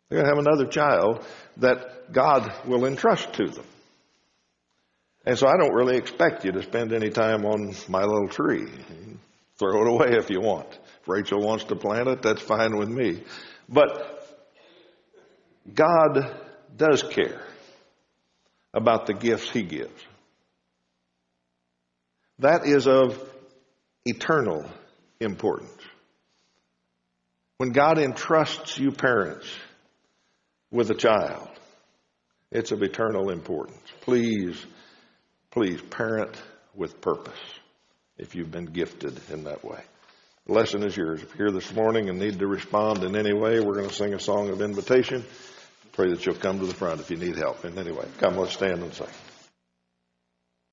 They're 0.08 0.22
going 0.22 0.30
to 0.30 0.36
have 0.36 0.46
another 0.46 0.66
child 0.70 1.26
that 1.56 2.12
God 2.12 2.52
will 2.64 2.84
entrust 2.84 3.32
to 3.32 3.48
them. 3.48 3.64
And 5.26 5.36
so 5.36 5.48
I 5.48 5.56
don't 5.56 5.74
really 5.74 5.96
expect 5.96 6.44
you 6.44 6.52
to 6.52 6.62
spend 6.62 6.92
any 6.92 7.10
time 7.10 7.44
on 7.44 7.74
my 7.88 8.04
little 8.04 8.28
tree. 8.28 8.68
Throw 9.58 9.82
it 9.82 9.88
away 9.88 10.18
if 10.18 10.30
you 10.30 10.40
want. 10.40 10.68
If 11.02 11.08
Rachel 11.08 11.40
wants 11.40 11.64
to 11.64 11.76
plant 11.76 12.08
it, 12.08 12.22
that's 12.22 12.42
fine 12.42 12.76
with 12.76 12.88
me. 12.88 13.22
But 13.68 14.22
God 15.74 16.40
does 16.76 17.02
care 17.02 17.42
about 18.72 19.06
the 19.06 19.14
gifts 19.14 19.50
He 19.50 19.62
gives. 19.62 20.00
That 22.38 22.66
is 22.66 22.86
of 22.86 23.18
eternal 24.04 24.64
importance. 25.20 25.72
When 27.56 27.70
God 27.70 27.98
entrusts 27.98 28.78
you 28.78 28.92
parents 28.92 29.48
with 30.70 30.90
a 30.90 30.94
child, 30.94 31.48
it's 32.52 32.70
of 32.70 32.82
eternal 32.82 33.30
importance. 33.30 33.80
Please, 34.02 34.64
please 35.56 35.80
parent 35.80 36.36
with 36.74 37.00
purpose 37.00 37.40
if 38.18 38.34
you've 38.34 38.50
been 38.50 38.66
gifted 38.66 39.18
in 39.30 39.44
that 39.44 39.64
way. 39.64 39.80
The 40.46 40.52
lesson 40.52 40.82
is 40.82 40.94
yours. 40.94 41.22
If 41.22 41.30
you're 41.30 41.48
here 41.48 41.50
this 41.50 41.72
morning 41.72 42.10
and 42.10 42.18
need 42.18 42.40
to 42.40 42.46
respond 42.46 43.02
in 43.02 43.16
any 43.16 43.32
way, 43.32 43.60
we're 43.60 43.76
going 43.76 43.88
to 43.88 43.94
sing 43.94 44.12
a 44.12 44.20
song 44.20 44.50
of 44.50 44.60
invitation. 44.60 45.24
Pray 45.92 46.10
that 46.10 46.26
you'll 46.26 46.34
come 46.34 46.60
to 46.60 46.66
the 46.66 46.74
front 46.74 47.00
if 47.00 47.10
you 47.10 47.16
need 47.16 47.36
help 47.36 47.64
in 47.64 47.78
any 47.78 47.90
way. 47.90 48.04
Come, 48.18 48.36
let's 48.36 48.52
stand 48.52 48.82
and 48.82 48.92
sing. 48.92 49.06